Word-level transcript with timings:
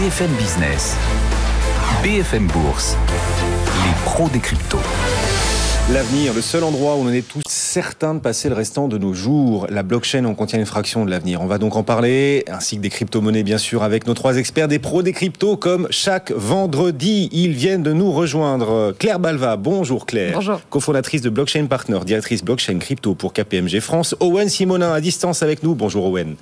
BFM 0.00 0.30
Business, 0.38 0.96
BFM 2.02 2.46
Bourse, 2.46 2.96
les 3.84 3.92
pros 4.06 4.30
des 4.30 4.38
cryptos. 4.38 4.78
L'avenir, 5.92 6.32
le 6.32 6.40
seul 6.40 6.64
endroit 6.64 6.96
où 6.96 7.00
on 7.00 7.12
est 7.12 7.20
tous 7.20 7.42
certains 7.46 8.14
de 8.14 8.20
passer 8.20 8.48
le 8.48 8.54
restant 8.54 8.88
de 8.88 8.96
nos 8.96 9.12
jours. 9.12 9.66
La 9.68 9.82
blockchain 9.82 10.24
en 10.24 10.34
contient 10.34 10.58
une 10.58 10.64
fraction 10.64 11.04
de 11.04 11.10
l'avenir. 11.10 11.42
On 11.42 11.46
va 11.46 11.58
donc 11.58 11.76
en 11.76 11.82
parler, 11.82 12.46
ainsi 12.48 12.76
que 12.76 12.80
des 12.80 12.88
crypto-monnaies 12.88 13.42
bien 13.42 13.58
sûr, 13.58 13.82
avec 13.82 14.06
nos 14.06 14.14
trois 14.14 14.38
experts 14.38 14.68
des 14.68 14.78
pros 14.78 15.02
des 15.02 15.12
cryptos, 15.12 15.58
comme 15.58 15.86
chaque 15.90 16.32
vendredi. 16.32 17.28
Ils 17.32 17.52
viennent 17.52 17.82
de 17.82 17.92
nous 17.92 18.10
rejoindre. 18.10 18.94
Claire 18.98 19.18
Balva, 19.18 19.58
bonjour 19.58 20.06
Claire. 20.06 20.32
Bonjour. 20.32 20.62
Cofondatrice 20.70 21.20
de 21.20 21.28
Blockchain 21.28 21.66
Partner, 21.66 21.98
directrice 22.06 22.42
blockchain 22.42 22.78
crypto 22.78 23.14
pour 23.14 23.34
KPMG 23.34 23.80
France. 23.80 24.16
Owen 24.20 24.48
Simonin 24.48 24.94
à 24.94 25.02
distance 25.02 25.42
avec 25.42 25.62
nous. 25.62 25.74
Bonjour 25.74 26.06
Owen. 26.06 26.36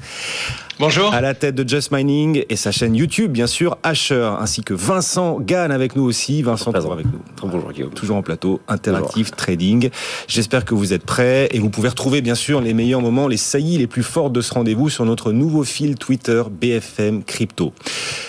Bonjour. 0.80 1.12
À 1.12 1.20
la 1.20 1.34
tête 1.34 1.56
de 1.56 1.68
Just 1.68 1.90
Mining 1.90 2.44
et 2.48 2.54
sa 2.54 2.70
chaîne 2.70 2.94
YouTube, 2.94 3.32
bien 3.32 3.48
sûr, 3.48 3.76
Asher, 3.82 4.30
ainsi 4.38 4.62
que 4.62 4.74
Vincent 4.74 5.40
Gann 5.40 5.72
avec 5.72 5.96
nous 5.96 6.04
aussi. 6.04 6.40
Vincent, 6.40 6.72
toujours 6.72 6.92
avec 6.92 7.06
nous. 7.06 7.18
Bonjour 7.42 7.72
Guillaume. 7.72 7.90
Toujours 7.90 8.16
en 8.16 8.22
plateau, 8.22 8.60
interactif 8.68 9.32
trading. 9.32 9.90
J'espère 10.28 10.64
que 10.64 10.76
vous 10.76 10.92
êtes 10.92 11.04
prêts 11.04 11.48
et 11.50 11.58
vous 11.58 11.68
pouvez 11.68 11.88
retrouver 11.88 12.20
bien 12.20 12.36
sûr 12.36 12.60
les 12.60 12.74
meilleurs 12.74 13.00
moments, 13.00 13.26
les 13.26 13.36
saillies 13.36 13.78
les 13.78 13.88
plus 13.88 14.04
fortes 14.04 14.32
de 14.32 14.40
ce 14.40 14.54
rendez-vous 14.54 14.88
sur 14.88 15.04
notre 15.04 15.32
nouveau 15.32 15.64
fil 15.64 15.96
Twitter 15.96 16.44
BFM 16.48 17.24
Crypto. 17.24 17.72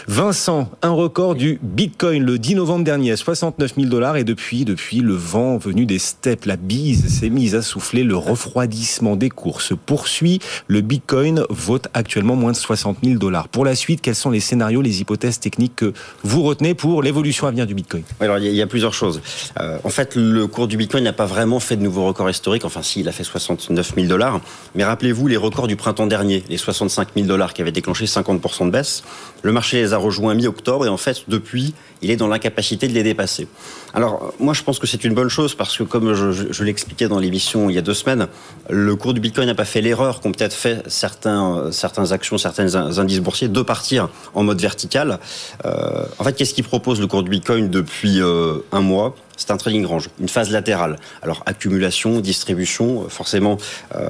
Vincent, 0.08 0.72
un 0.82 0.90
record 0.90 1.36
du 1.36 1.60
Bitcoin 1.62 2.24
le 2.24 2.40
10 2.40 2.56
novembre 2.56 2.84
dernier 2.84 3.12
à 3.12 3.18
69 3.18 3.76
000 3.76 3.90
dollars 3.90 4.18
et 4.18 4.24
depuis, 4.24 4.66
depuis 4.66 5.02
le 5.02 5.14
vent 5.14 5.58
venu 5.58 5.86
des 5.86 6.00
steppes, 6.00 6.46
la 6.46 6.56
bise 6.56 7.14
s'est 7.14 7.30
mise 7.30 7.54
à 7.54 7.62
souffler, 7.62 8.04
le 8.04 8.16
refroidissement 8.16 9.16
des 9.16 9.30
cours 9.30 9.62
se 9.62 9.76
poursuit. 9.76 10.40
Le 10.66 10.82
Bitcoin 10.82 11.44
vaut 11.52 11.78
actuellement 11.94 12.39
moins 12.40 12.52
de 12.52 12.58
60 12.58 12.98
000 13.04 13.20
dollars. 13.20 13.48
Pour 13.48 13.66
la 13.66 13.76
suite, 13.76 14.02
quels 14.02 14.16
sont 14.16 14.32
les 14.32 14.40
scénarios, 14.40 14.82
les 14.82 15.02
hypothèses 15.02 15.40
techniques 15.40 15.76
que 15.76 15.94
vous 16.24 16.42
retenez 16.44 16.74
pour 16.74 17.04
l'évolution 17.04 17.48
à 17.48 17.52
venir 17.52 17.68
du 17.68 17.76
Bitcoin? 17.76 18.04
Alors 18.20 18.38
il 18.40 18.54
y, 18.54 18.62
a 18.62 18.68
plusieurs 18.68 18.94
choses. 18.94 19.22
Euh, 19.60 19.78
en 19.84 19.90
fait, 19.90 20.16
le 20.16 20.48
cours 20.48 20.68
du 20.68 20.78
Bitcoin 20.78 21.04
n'a 21.04 21.14
pas 21.14 21.26
vraiment 21.26 21.60
fait 21.60 21.76
de 21.76 21.84
nouveaux 21.84 22.06
records 22.06 22.30
historiques. 22.30 22.66
Enfin, 22.66 22.82
si, 22.82 23.02
il 23.02 23.10
a 23.10 23.12
fait 23.12 23.24
69 23.24 23.94
000 23.96 24.08
dollars. 24.08 24.42
Mais 24.76 24.84
rappelez-vous 24.84 25.28
les 25.28 25.38
records 25.38 25.68
du 25.68 25.76
printemps 25.76 26.08
dernier, 26.08 26.44
les 26.50 26.58
65 26.58 27.10
000 27.16 27.28
dollars 27.28 27.54
qui 27.54 27.62
avaient 27.62 27.72
déclenché 27.72 28.06
50% 28.06 28.66
de 28.66 28.72
baisse. 28.72 29.04
Le 29.42 29.52
marché 29.52 29.82
les 29.82 29.94
a 29.94 29.98
rejoints 29.98 30.34
mi-octobre 30.34 30.86
et 30.86 30.90
en 30.90 30.98
fait, 30.98 31.24
depuis, 31.28 31.74
il 32.02 32.12
est 32.12 32.16
dans 32.16 32.28
l'incapacité 32.28 32.88
de 32.88 32.94
les 32.94 33.04
dépasser. 33.04 33.48
Alors, 33.94 34.34
moi, 34.40 34.54
je 34.54 34.64
pense 34.64 34.80
que 34.80 34.88
c'est 34.88 35.04
une 35.04 35.14
bonne 35.14 35.30
chose 35.30 35.56
parce 35.56 35.78
que, 35.78 35.84
comme 35.84 36.14
je, 36.14 36.64
l'expliquais 36.64 37.08
dans 37.08 37.20
l'émission 37.20 37.70
il 37.70 37.76
y 37.76 37.78
a 37.78 37.82
deux 37.82 37.94
semaines, 37.94 38.28
le 38.70 38.96
cours 38.96 39.14
du 39.14 39.20
Bitcoin 39.20 39.48
n'a 39.48 39.56
pas 39.56 39.66
fait 39.66 39.82
l'erreur 39.82 40.22
qu'ont 40.22 40.32
peut-être 40.32 40.54
fait 40.54 40.84
certains, 40.88 41.72
certaines 41.72 42.12
actions, 42.12 42.38
certains 42.38 42.76
indices 42.76 43.20
boursiers 43.20 43.48
de 43.48 43.62
partir 43.62 44.10
en 44.34 44.44
mode 44.44 44.62
vertical. 44.62 45.20
Euh, 45.66 46.04
en 46.18 46.24
fait, 46.24 46.34
qu'est-ce 46.34 46.54
qu'il 46.54 46.64
propose 46.64 47.00
le 47.00 47.08
cours 47.08 47.24
du 47.24 47.30
Bitcoin 47.30 47.70
depuis 47.70 48.22
euh, 48.22 48.60
un 48.72 48.82
mois? 48.82 49.16
C'est 49.38 49.52
un 49.52 49.58
trading 49.58 49.86
range, 49.86 50.10
une 50.20 50.28
phase 50.28 50.52
latérale. 50.52 50.98
Alors 51.22 51.44
accumulation, 51.46 52.20
distribution, 52.20 53.08
forcément, 53.08 53.58
euh, 53.96 54.10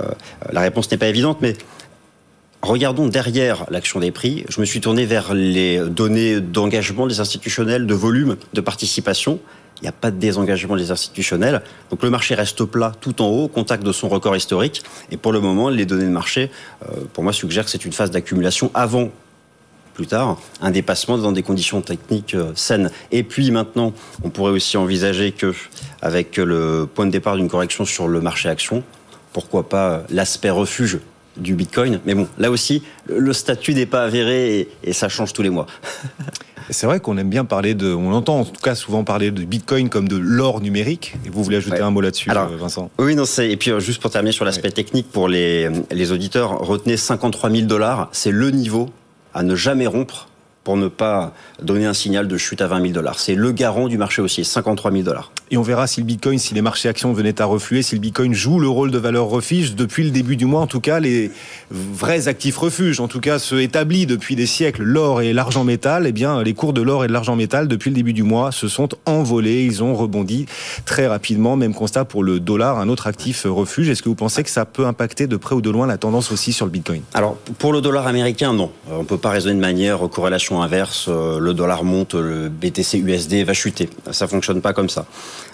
la 0.51 0.61
réponse 0.61 0.89
n'est 0.89 0.97
pas 0.97 1.07
évidente, 1.07 1.37
mais 1.39 1.55
Regardons 2.61 3.07
derrière 3.07 3.65
l'action 3.71 4.01
des 4.01 4.11
prix. 4.11 4.45
Je 4.49 4.59
me 4.59 4.65
suis 4.65 4.81
tourné 4.81 5.05
vers 5.05 5.33
les 5.33 5.79
données 5.79 6.41
d'engagement 6.41 7.07
des 7.07 7.21
institutionnels, 7.21 7.87
de 7.87 7.93
volume, 7.93 8.35
de 8.53 8.61
participation. 8.61 9.39
Il 9.77 9.83
n'y 9.83 9.87
a 9.87 9.93
pas 9.93 10.11
de 10.11 10.17
désengagement 10.17 10.75
des 10.75 10.91
institutionnels. 10.91 11.61
Donc 11.89 12.03
le 12.03 12.09
marché 12.09 12.35
reste 12.35 12.65
plat 12.65 12.91
tout 12.99 13.21
en 13.21 13.27
haut, 13.27 13.43
au 13.45 13.47
contact 13.47 13.83
de 13.83 13.93
son 13.93 14.09
record 14.09 14.35
historique. 14.35 14.83
Et 15.09 15.15
pour 15.15 15.31
le 15.31 15.39
moment, 15.39 15.69
les 15.69 15.85
données 15.85 16.03
de 16.03 16.09
marché, 16.09 16.51
euh, 16.83 17.05
pour 17.13 17.23
moi, 17.23 17.31
suggèrent 17.31 17.63
que 17.63 17.71
c'est 17.71 17.85
une 17.85 17.93
phase 17.93 18.11
d'accumulation 18.11 18.71
avant 18.73 19.09
plus 19.93 20.07
tard, 20.07 20.37
un 20.61 20.71
dépassement 20.71 21.17
dans 21.17 21.31
des 21.31 21.43
conditions 21.43 21.81
techniques 21.81 22.33
euh, 22.33 22.51
saines. 22.55 22.91
Et 23.11 23.23
puis 23.23 23.51
maintenant, 23.51 23.93
on 24.23 24.29
pourrait 24.29 24.51
aussi 24.51 24.75
envisager 24.75 25.31
que, 25.31 25.53
avec 26.01 26.35
le 26.37 26.87
point 26.93 27.05
de 27.05 27.11
départ 27.11 27.37
d'une 27.37 27.49
correction 27.49 27.85
sur 27.85 28.09
le 28.09 28.19
marché 28.19 28.49
action, 28.49 28.83
pourquoi 29.31 29.67
pas 29.69 29.89
euh, 29.89 29.99
l'aspect 30.09 30.49
refuge 30.49 30.99
du 31.39 31.55
Bitcoin. 31.55 31.99
Mais 32.05 32.15
bon, 32.15 32.27
là 32.37 32.51
aussi, 32.51 32.83
le 33.07 33.33
statut 33.33 33.73
n'est 33.73 33.85
pas 33.85 34.03
avéré 34.03 34.67
et, 34.83 34.93
ça 34.93 35.09
change 35.09 35.33
tous 35.33 35.41
les 35.41 35.49
mois. 35.49 35.67
C'est 36.71 36.85
vrai 36.85 36.99
qu'on 36.99 37.17
aime 37.17 37.29
bien 37.29 37.45
parler 37.45 37.73
de, 37.73 37.91
on 37.91 38.13
entend 38.13 38.41
en 38.41 38.45
tout 38.45 38.61
cas 38.61 38.75
souvent 38.75 39.03
parler 39.03 39.31
de 39.31 39.43
Bitcoin 39.43 39.89
comme 39.89 40.07
de 40.07 40.17
l'or 40.17 40.61
numérique. 40.61 41.15
Et 41.25 41.29
vous 41.29 41.43
voulez 41.43 41.57
ajouter 41.57 41.79
un 41.79 41.89
mot 41.89 42.01
là-dessus, 42.01 42.29
euh, 42.29 42.45
Vincent? 42.59 42.91
Oui, 42.99 43.15
non, 43.15 43.25
c'est, 43.25 43.49
et 43.49 43.57
puis 43.57 43.71
euh, 43.71 43.79
juste 43.79 43.99
pour 44.01 44.11
terminer 44.11 44.33
sur 44.33 44.45
l'aspect 44.45 44.69
technique 44.69 45.09
pour 45.11 45.27
les, 45.27 45.69
les 45.89 46.11
auditeurs, 46.11 46.59
retenez 46.59 46.95
53 46.95 47.49
000 47.49 47.63
dollars, 47.63 48.09
c'est 48.11 48.31
le 48.31 48.51
niveau 48.51 48.89
à 49.33 49.41
ne 49.41 49.55
jamais 49.55 49.87
rompre 49.87 50.29
pour 50.63 50.77
ne 50.77 50.87
pas 50.87 51.33
donner 51.61 51.87
un 51.87 51.95
signal 51.95 52.27
de 52.27 52.37
chute 52.37 52.61
à 52.61 52.67
20 52.67 52.81
000 52.81 52.93
dollars. 52.93 53.19
C'est 53.19 53.33
le 53.33 53.51
garant 53.51 53.87
du 53.87 53.97
marché 53.97 54.21
haussier, 54.21 54.43
53 54.43 54.91
000 54.91 55.03
dollars. 55.03 55.31
Et 55.51 55.57
on 55.57 55.63
verra 55.63 55.87
si 55.87 55.99
le 55.99 56.05
Bitcoin, 56.05 56.37
si 56.37 56.53
les 56.53 56.61
marchés 56.61 56.89
actions 56.89 57.11
venaient 57.11 57.41
à 57.41 57.45
refluer, 57.45 57.81
si 57.81 57.95
le 57.95 58.01
Bitcoin 58.01 58.33
joue 58.33 58.59
le 58.59 58.67
rôle 58.67 58.91
de 58.91 58.99
valeur 58.99 59.25
refuge. 59.25 59.73
Depuis 59.73 60.03
le 60.03 60.11
début 60.11 60.35
du 60.35 60.45
mois, 60.45 60.61
en 60.61 60.67
tout 60.67 60.79
cas, 60.79 60.99
les 60.99 61.31
vrais 61.71 62.27
actifs 62.27 62.57
refuges, 62.57 62.99
en 62.99 63.07
tout 63.07 63.19
cas 63.19 63.39
ceux 63.39 63.61
établis 63.61 64.05
depuis 64.05 64.35
des 64.35 64.45
siècles, 64.45 64.83
l'or 64.83 65.21
et 65.21 65.33
l'argent 65.33 65.63
métal, 65.63 66.05
eh 66.05 66.11
bien, 66.11 66.43
les 66.43 66.53
cours 66.53 66.73
de 66.73 66.81
l'or 66.81 67.03
et 67.03 67.07
de 67.07 67.13
l'argent 67.13 67.35
métal, 67.35 67.67
depuis 67.67 67.89
le 67.89 67.95
début 67.95 68.13
du 68.13 68.21
mois, 68.21 68.51
se 68.51 68.67
sont 68.67 68.89
envolés. 69.07 69.63
Ils 69.63 69.83
ont 69.83 69.95
rebondi 69.95 70.45
très 70.85 71.07
rapidement. 71.07 71.55
Même 71.55 71.73
constat 71.73 72.05
pour 72.05 72.23
le 72.23 72.39
dollar, 72.39 72.77
un 72.77 72.87
autre 72.87 73.07
actif 73.07 73.45
refuge. 73.47 73.89
Est-ce 73.89 74.03
que 74.03 74.09
vous 74.09 74.15
pensez 74.15 74.43
que 74.43 74.51
ça 74.51 74.65
peut 74.65 74.85
impacter 74.85 75.25
de 75.25 75.35
près 75.35 75.55
ou 75.55 75.61
de 75.61 75.71
loin 75.71 75.87
la 75.87 75.97
tendance 75.97 76.31
aussi 76.31 76.53
sur 76.53 76.67
le 76.67 76.71
Bitcoin? 76.71 77.01
Alors, 77.15 77.37
pour 77.57 77.73
le 77.73 77.81
dollar 77.81 78.05
américain, 78.05 78.53
non. 78.53 78.71
On 78.91 78.99
ne 78.99 79.03
peut 79.03 79.17
pas 79.17 79.31
raisonner 79.31 79.55
de 79.55 79.61
manière 79.61 79.99
corrélation 80.09 80.61
inverse. 80.61 81.07
Euh, 81.07 81.39
le 81.39 81.55
dollar 81.55 81.83
monte, 81.83 82.13
le 82.13 82.49
BTC 82.49 82.99
USD 82.99 83.43
va 83.43 83.53
chuter. 83.53 83.89
Ça 84.11 84.27
fonctionne 84.27 84.61
pas 84.61 84.73
comme 84.73 84.89
ça. 84.89 85.05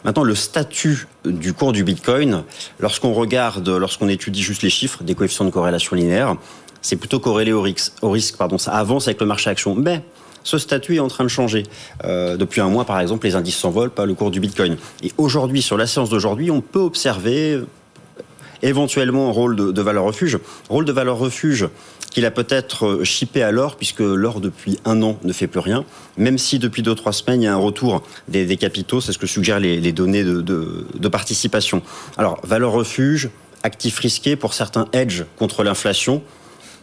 Maintenant, 0.03 0.23
le 0.23 0.35
statut 0.35 1.07
du 1.25 1.53
cours 1.53 1.71
du 1.71 1.83
Bitcoin, 1.83 2.43
lorsqu'on 2.79 3.13
regarde, 3.13 3.67
lorsqu'on 3.67 4.07
étudie 4.07 4.43
juste 4.43 4.61
les 4.61 4.69
chiffres 4.69 5.03
des 5.03 5.15
coefficients 5.15 5.45
de 5.45 5.49
corrélation 5.49 5.95
linéaire, 5.95 6.35
c'est 6.81 6.95
plutôt 6.95 7.19
corrélé 7.19 7.51
au 7.51 7.61
risque. 7.61 8.37
Pardon, 8.37 8.57
ça 8.57 8.73
avance 8.73 9.07
avec 9.07 9.19
le 9.19 9.25
marché 9.25 9.49
action. 9.49 9.73
Mais 9.75 10.03
ce 10.43 10.59
statut 10.59 10.95
est 10.95 10.99
en 10.99 11.07
train 11.07 11.23
de 11.23 11.29
changer. 11.29 11.63
Euh, 12.03 12.37
depuis 12.37 12.61
un 12.61 12.69
mois, 12.69 12.85
par 12.85 12.99
exemple, 12.99 13.25
les 13.25 13.35
indices 13.35 13.57
s'envolent, 13.57 13.89
pas 13.89 14.05
le 14.05 14.13
cours 14.13 14.29
du 14.29 14.39
Bitcoin. 14.39 14.77
Et 15.01 15.11
aujourd'hui, 15.17 15.63
sur 15.63 15.77
la 15.77 15.87
séance 15.87 16.09
d'aujourd'hui, 16.09 16.51
on 16.51 16.61
peut 16.61 16.79
observer 16.79 17.61
éventuellement 18.61 19.29
un 19.29 19.31
rôle 19.31 19.55
de 19.55 19.81
valeur 19.81 20.03
refuge. 20.03 20.37
Rôle 20.69 20.85
de 20.85 20.91
valeur 20.91 21.17
refuge 21.17 21.67
qu'il 22.15 22.25
a 22.25 22.31
peut-être 22.31 23.03
chippé 23.03 23.43
à 23.43 23.51
l'or, 23.51 23.75
puisque 23.75 23.99
l'or 23.99 24.39
depuis 24.39 24.79
un 24.85 25.01
an 25.03 25.19
ne 25.25 25.33
fait 25.33 25.47
plus 25.47 25.59
rien, 25.59 25.83
même 26.15 26.37
si 26.37 26.59
depuis 26.59 26.81
deux 26.81 26.91
ou 26.91 26.95
trois 26.95 27.11
semaines, 27.11 27.41
il 27.41 27.43
y 27.43 27.47
a 27.47 27.53
un 27.53 27.57
retour 27.57 28.03
des, 28.29 28.55
capitaux, 28.55 29.01
c'est 29.01 29.11
ce 29.11 29.17
que 29.17 29.27
suggèrent 29.27 29.59
les, 29.59 29.91
données 29.91 30.23
de, 30.23 30.39
de, 30.41 31.07
participation. 31.09 31.81
Alors, 32.17 32.39
valeur 32.41 32.71
refuge, 32.71 33.31
actif 33.63 33.99
risqué 33.99 34.37
pour 34.37 34.53
certains 34.53 34.87
hedge 34.93 35.23
contre 35.37 35.65
l'inflation, 35.65 36.23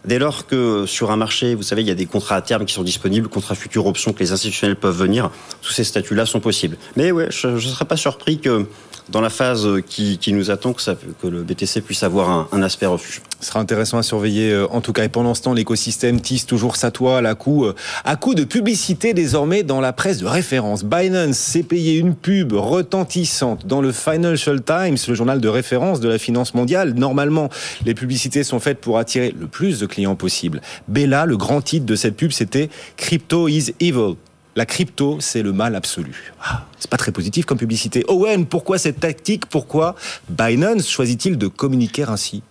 Dès 0.05 0.19
lors 0.19 0.47
que 0.47 0.85
sur 0.87 1.11
un 1.11 1.17
marché, 1.17 1.55
vous 1.55 1.63
savez, 1.63 1.83
il 1.83 1.89
y 1.89 1.91
a 1.91 1.95
des 1.95 2.07
contrats 2.07 2.37
à 2.37 2.43
terme 2.43 2.65
qui 2.65 2.75
sont 2.75 2.83
disponibles, 2.83 3.29
contrats 3.29 3.55
futurs 3.55 3.87
options 3.87 4.13
que 4.13 4.21
les 4.21 4.33
institutionnels 4.33 4.77
peuvent 4.77 4.97
venir, 4.97 5.31
tous 5.63 5.73
ces 5.73 5.85
statuts-là 5.85 6.27
sont 6.27 6.41
possibles. 6.41 6.77
Mais 6.97 7.13
ouais, 7.13 7.29
je 7.31 7.49
ne 7.49 7.61
serais 7.61 7.85
pas 7.85 7.97
surpris 7.97 8.41
que 8.41 8.67
dans 9.09 9.21
la 9.21 9.31
phase 9.31 9.69
qui, 9.87 10.19
nous 10.33 10.51
attend, 10.51 10.73
que, 10.73 11.27
le 11.27 11.43
BTC 11.43 11.81
puisse 11.83 12.03
avoir 12.03 12.49
un, 12.53 12.63
aspect 12.63 12.87
refuge. 12.87 13.23
Ce 13.41 13.49
sera 13.49 13.59
intéressant 13.61 13.99
à 13.99 14.03
surveiller 14.03 14.53
euh, 14.53 14.67
en 14.71 14.81
tout 14.81 14.93
cas. 14.93 15.05
Et 15.05 15.09
pendant 15.09 15.35
ce 15.35 15.43
temps, 15.43 15.53
l'écosystème 15.53 16.21
tisse 16.21 16.47
toujours 16.47 16.77
sa 16.77 16.93
toile 16.93 17.27
à 17.27 17.35
coup, 17.35 17.65
euh, 17.65 17.75
à 18.05 18.15
coup 18.15 18.35
de 18.35 18.45
publicité 18.45 19.15
désormais 19.15 19.65
dans 19.65 19.81
la 19.81 19.93
presse 19.93 20.19
de 20.19 20.27
référence. 20.27 20.85
Binance 20.85 21.37
s'est 21.37 21.65
payé 21.65 21.97
une 21.97 22.15
pub 22.15 22.53
retentissante 22.53 23.67
dans 23.67 23.81
le 23.81 23.91
Financial 23.91 24.63
Times, 24.63 24.97
le 25.09 25.15
journal 25.15 25.41
de 25.41 25.49
référence 25.49 25.99
de 25.99 26.09
la 26.09 26.19
finance 26.19 26.55
mondiale. 26.55 26.95
Normalement, 26.95 27.49
les 27.85 27.95
publicités 27.95 28.45
sont 28.45 28.61
faites 28.61 28.81
pour 28.81 28.99
attirer 28.99 29.35
le 29.39 29.47
plus 29.47 29.81
de 29.81 29.87
clients 29.93 30.17
possible. 30.17 30.61
Bella, 30.89 31.27
le 31.27 31.37
grand 31.37 31.61
titre 31.61 31.87
de 31.87 31.95
cette 31.95 32.17
pub, 32.17 32.33
c'était 32.33 32.71
Crypto 32.97 33.49
is 33.49 33.75
Evil. 33.79 34.17
La 34.55 34.67
crypto, 34.67 35.19
c'est 35.21 35.43
le 35.43 35.53
mal 35.53 35.75
absolu. 35.75 36.33
Ah, 36.43 36.67
c'est 36.79 36.91
pas 36.91 36.99
très 36.99 37.13
positif 37.13 37.47
comme 37.47 37.57
publicité. 37.57 38.05
Owen, 38.09 38.45
pourquoi 38.45 38.77
cette 38.77 39.01
tactique? 39.01 39.47
Pourquoi 39.47 39.95
Binance 40.29 40.89
choisit-il 40.91 41.39
de 41.39 41.47
communiquer 41.47 42.05
ainsi? 42.07 42.43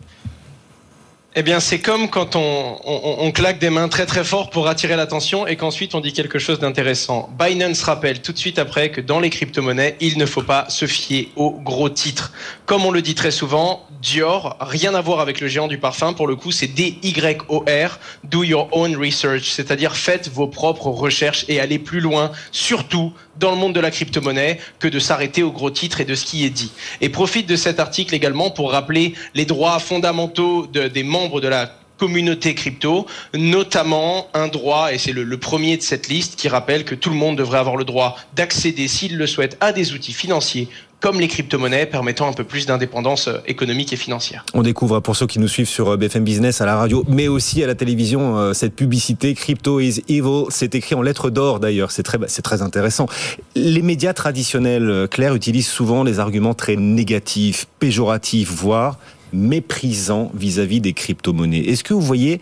Eh 1.34 1.44
bien, 1.44 1.62
c'est 1.62 1.80
comme 1.80 2.10
quand 2.10 2.36
on, 2.36 3.32
claque 3.32 3.60
des 3.60 3.70
mains 3.70 3.88
très 3.88 4.06
très 4.06 4.26
fort 4.26 4.50
pour 4.50 4.68
attirer 4.68 4.98
l'attention 4.98 5.48
et 5.48 5.56
qu'ensuite 5.56 5.96
on 5.96 6.02
dit 6.02 6.12
quelque 6.12 6.38
chose 6.38 6.60
d'intéressant. 6.60 7.30
Binance 7.40 7.84
rappelle 7.84 8.22
tout 8.22 8.34
de 8.34 8.38
suite 8.38 8.60
après 8.60 8.92
que 8.92 9.00
dans 9.00 9.22
les 9.22 9.30
crypto-monnaies, 9.30 9.96
il 10.02 10.18
ne 10.18 10.26
faut 10.26 10.42
pas 10.42 10.66
se 10.68 10.86
fier 10.86 11.32
aux 11.38 11.52
gros 11.52 11.90
titres. 11.90 12.34
Comme 12.66 12.86
on 12.86 12.92
le 12.92 13.02
dit 13.02 13.16
très 13.16 13.32
souvent, 13.32 13.88
Dior, 14.02 14.58
rien 14.60 14.94
à 14.94 15.02
voir 15.02 15.22
avec 15.22 15.40
le 15.40 15.48
géant 15.48 15.68
du 15.68 15.78
parfum, 15.78 16.12
pour 16.12 16.28
le 16.28 16.36
coup, 16.36 16.52
c'est 16.52 16.68
D-Y-O-R, 16.68 18.00
do 18.26 18.44
your 18.44 18.68
own 18.72 18.98
research, 18.98 19.52
c'est-à-dire 19.52 19.96
faites 19.96 20.28
vos 20.28 20.48
propres 20.48 20.88
recherches 20.88 21.46
et 21.48 21.62
allez 21.62 21.80
plus 21.80 22.02
loin, 22.02 22.32
surtout 22.52 23.14
dans 23.40 23.52
le 23.52 23.58
monde 23.58 23.74
de 23.74 23.80
la 23.80 23.92
crypto-monnaie, 23.92 24.60
que 24.80 24.88
de 24.88 25.00
s'arrêter 25.00 25.44
aux 25.44 25.52
gros 25.52 25.72
titres 25.72 26.02
et 26.02 26.06
de 26.06 26.16
ce 26.16 26.26
qui 26.26 26.46
est 26.46 26.50
dit. 26.50 26.72
Et 27.00 27.10
profite 27.10 27.48
de 27.48 27.56
cet 27.56 27.80
article 27.80 28.14
également 28.14 28.50
pour 28.50 28.72
rappeler 28.72 29.14
les 29.34 29.46
droits 29.46 29.80
fondamentaux 29.80 30.68
des 30.68 31.04
membres 31.04 31.21
de 31.30 31.48
la 31.48 31.72
communauté 32.02 32.56
crypto, 32.56 33.06
notamment 33.36 34.28
un 34.34 34.48
droit, 34.48 34.92
et 34.92 34.98
c'est 34.98 35.12
le, 35.12 35.38
premier 35.38 35.78
de 35.78 35.84
cette 35.84 36.08
liste 36.08 36.36
qui 36.36 36.48
rappelle 36.50 36.84
que 36.84 36.96
tout 36.96 37.12
le 37.12 37.16
monde 37.16 37.38
devrait 37.38 37.60
avoir 37.60 37.76
le 37.76 37.86
droit 37.86 38.18
d'accéder, 38.36 38.88
s'il 38.88 39.18
le 39.18 39.28
souhaite, 39.28 39.56
à 39.62 39.72
des 39.72 39.94
outils 39.94 40.14
financiers 40.14 40.68
comme 41.00 41.20
les 41.20 41.28
crypto-monnaies, 41.28 41.88
permettant 41.88 42.28
un 42.28 42.34
peu 42.34 42.44
plus 42.44 42.68
d'indépendance 42.68 43.28
euh, 43.28 43.38
économique 43.48 43.92
et 43.92 43.96
financière. 43.96 44.46
On 44.54 44.62
découvre, 44.62 45.00
pour 45.00 45.16
ceux 45.16 45.26
qui 45.26 45.40
nous 45.40 45.48
suivent 45.48 45.68
sur 45.68 45.90
euh, 45.90 45.98
BFM 45.98 46.24
Business, 46.24 46.62
à 46.62 46.68
la 46.68 46.76
radio, 46.76 47.04
mais 47.08 47.28
aussi 47.28 47.64
à 47.64 47.68
la 47.68 47.74
télévision, 47.74 48.38
euh, 48.38 48.54
cette 48.54 48.76
publicité 48.76 49.34
Crypto 49.34 49.80
is 49.80 50.04
evil. 50.08 50.46
C'est 50.50 50.76
écrit 50.76 50.94
en 50.94 51.02
lettres 51.02 51.32
d'or 51.32 51.60
d'ailleurs, 51.60 51.90
c'est 51.90 52.04
très, 52.04 52.20
c'est 52.28 52.44
très 52.44 52.62
intéressant. 52.62 53.08
Les 53.56 53.82
médias 53.82 54.14
traditionnels, 54.14 55.08
Claire, 55.10 55.34
utilisent 55.34 55.70
souvent 55.70 56.04
des 56.04 56.20
arguments 56.20 56.54
très 56.54 56.76
négatifs, 56.76 57.66
péjoratifs, 57.80 58.52
voire 58.52 58.98
méprisants 59.34 60.32
vis-à-vis 60.34 60.82
des 60.82 60.94
crypto-monnaies. 60.94 61.70
Est-ce 61.70 61.84
que 61.84 61.94
vous 61.94 62.02
voyez 62.02 62.42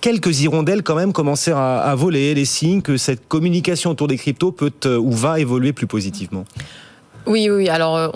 quelques 0.00 0.40
hirondelles 0.40 0.82
quand 0.82 0.96
même 0.96 1.12
commencer 1.12 1.50
à, 1.50 1.94
voler, 1.96 2.34
les 2.34 2.44
signes 2.44 2.82
que 2.82 2.96
cette 2.96 3.26
communication 3.26 3.90
autour 3.90 4.08
des 4.08 4.16
cryptos 4.16 4.52
peut 4.52 4.96
ou 4.96 5.10
va 5.12 5.40
évoluer 5.40 5.72
plus 5.72 5.86
positivement? 5.86 6.44
Oui, 7.26 7.48
oui. 7.48 7.68
Alors, 7.70 7.96
euh, 7.96 8.08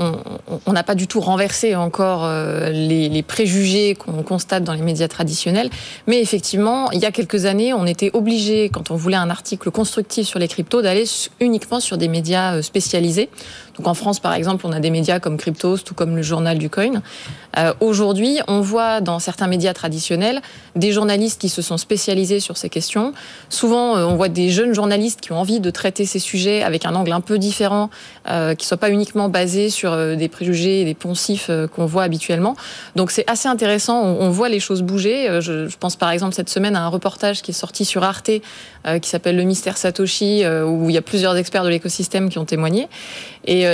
on 0.67 0.73
n'a 0.73 0.83
pas 0.83 0.95
du 0.95 1.07
tout 1.07 1.21
renversé 1.21 1.75
encore 1.75 2.25
euh, 2.25 2.69
les, 2.69 3.09
les 3.09 3.23
préjugés 3.23 3.95
qu'on 3.95 4.23
constate 4.23 4.65
dans 4.65 4.75
les 4.75 4.83
médias 4.83 5.09
traditionnels, 5.09 5.71
mais 6.07 6.21
effectivement, 6.21 6.91
il 6.91 7.01
y 7.01 7.07
a 7.07 7.11
quelques 7.11 7.47
années, 7.47 7.73
on 7.73 7.87
était 7.87 8.11
obligé, 8.13 8.69
quand 8.69 8.91
on 8.91 8.97
voulait 8.97 9.17
un 9.17 9.31
article 9.31 9.71
constructif 9.71 10.27
sur 10.27 10.39
les 10.39 10.49
cryptos, 10.49 10.83
d'aller 10.83 11.05
uniquement 11.41 11.81
sur 11.81 11.97
des 11.97 12.09
médias 12.09 12.57
euh, 12.57 12.63
spécialisés. 12.63 13.31
Donc, 13.79 13.87
en 13.87 13.95
France, 13.95 14.21
par 14.21 14.35
exemple, 14.35 14.67
on 14.67 14.73
a 14.73 14.81
des 14.81 14.91
médias 14.91 15.21
comme 15.21 15.37
Cryptos, 15.37 15.79
tout 15.79 15.95
comme 15.95 16.17
le 16.17 16.23
Journal 16.23 16.59
du 16.59 16.69
Coin. 16.71 17.03
Euh, 17.57 17.73
Aujourd'hui, 17.81 18.41
on 18.49 18.61
voit 18.61 19.01
dans 19.01 19.19
certains 19.19 19.47
médias 19.47 19.73
traditionnels 19.73 20.41
des 20.77 20.93
journalistes 20.93 21.41
qui 21.41 21.49
se 21.49 21.63
sont 21.63 21.79
spécialisés 21.79 22.41
sur 22.41 22.57
ces 22.57 22.69
questions. 22.69 23.13
Souvent, 23.49 23.95
on 23.95 24.17
voit 24.17 24.29
des 24.29 24.51
jeunes 24.51 24.75
journalistes 24.75 25.21
qui 25.21 25.33
ont 25.33 25.39
envie 25.39 25.61
de 25.61 25.71
traiter 25.71 26.05
ces 26.05 26.19
sujets 26.19 26.63
avec 26.63 26.85
un 26.85 26.95
angle 26.95 27.13
un 27.13 27.21
peu 27.21 27.39
différent, 27.39 27.91
euh, 28.29 28.55
qui 28.55 28.67
soit 28.67 28.77
pas 28.77 28.91
uniquement 28.91 29.29
basé 29.29 29.71
sur 29.71 29.93
euh, 29.93 30.17
des 30.17 30.29
préjugés 30.29 30.83
et 30.83 30.85
des 30.85 30.95
poncifs 30.95 31.47
euh, 31.51 31.67
qu'on 31.67 31.87
voit 31.87 32.03
habituellement. 32.03 32.57
Donc 32.97 33.11
c'est 33.11 33.29
assez 33.29 33.49
intéressant, 33.49 34.03
on, 34.03 34.31
voit 34.31 34.49
les 34.49 34.61
choses 34.61 34.83
bouger. 34.83 35.29
Euh, 35.29 35.41
je, 35.41 35.77
pense 35.79 35.97
par 35.97 36.11
exemple 36.11 36.35
cette 36.35 36.51
semaine 36.51 36.77
à 36.77 36.83
un 36.83 36.89
reportage 36.89 37.43
qui 37.43 37.53
est 37.53 37.55
sorti 37.55 37.85
sur 37.85 38.05
Arte 38.05 38.31
qui 39.03 39.09
s'appelle 39.11 39.37
Le 39.37 39.43
mystère 39.43 39.77
Satoshi, 39.77 40.45
où 40.47 40.89
il 40.89 40.95
y 40.95 40.97
a 40.97 41.03
plusieurs 41.03 41.37
experts 41.37 41.63
de 41.63 41.69
l'écosystème 41.69 42.31
qui 42.31 42.39
ont 42.39 42.47
témoigné. 42.47 42.89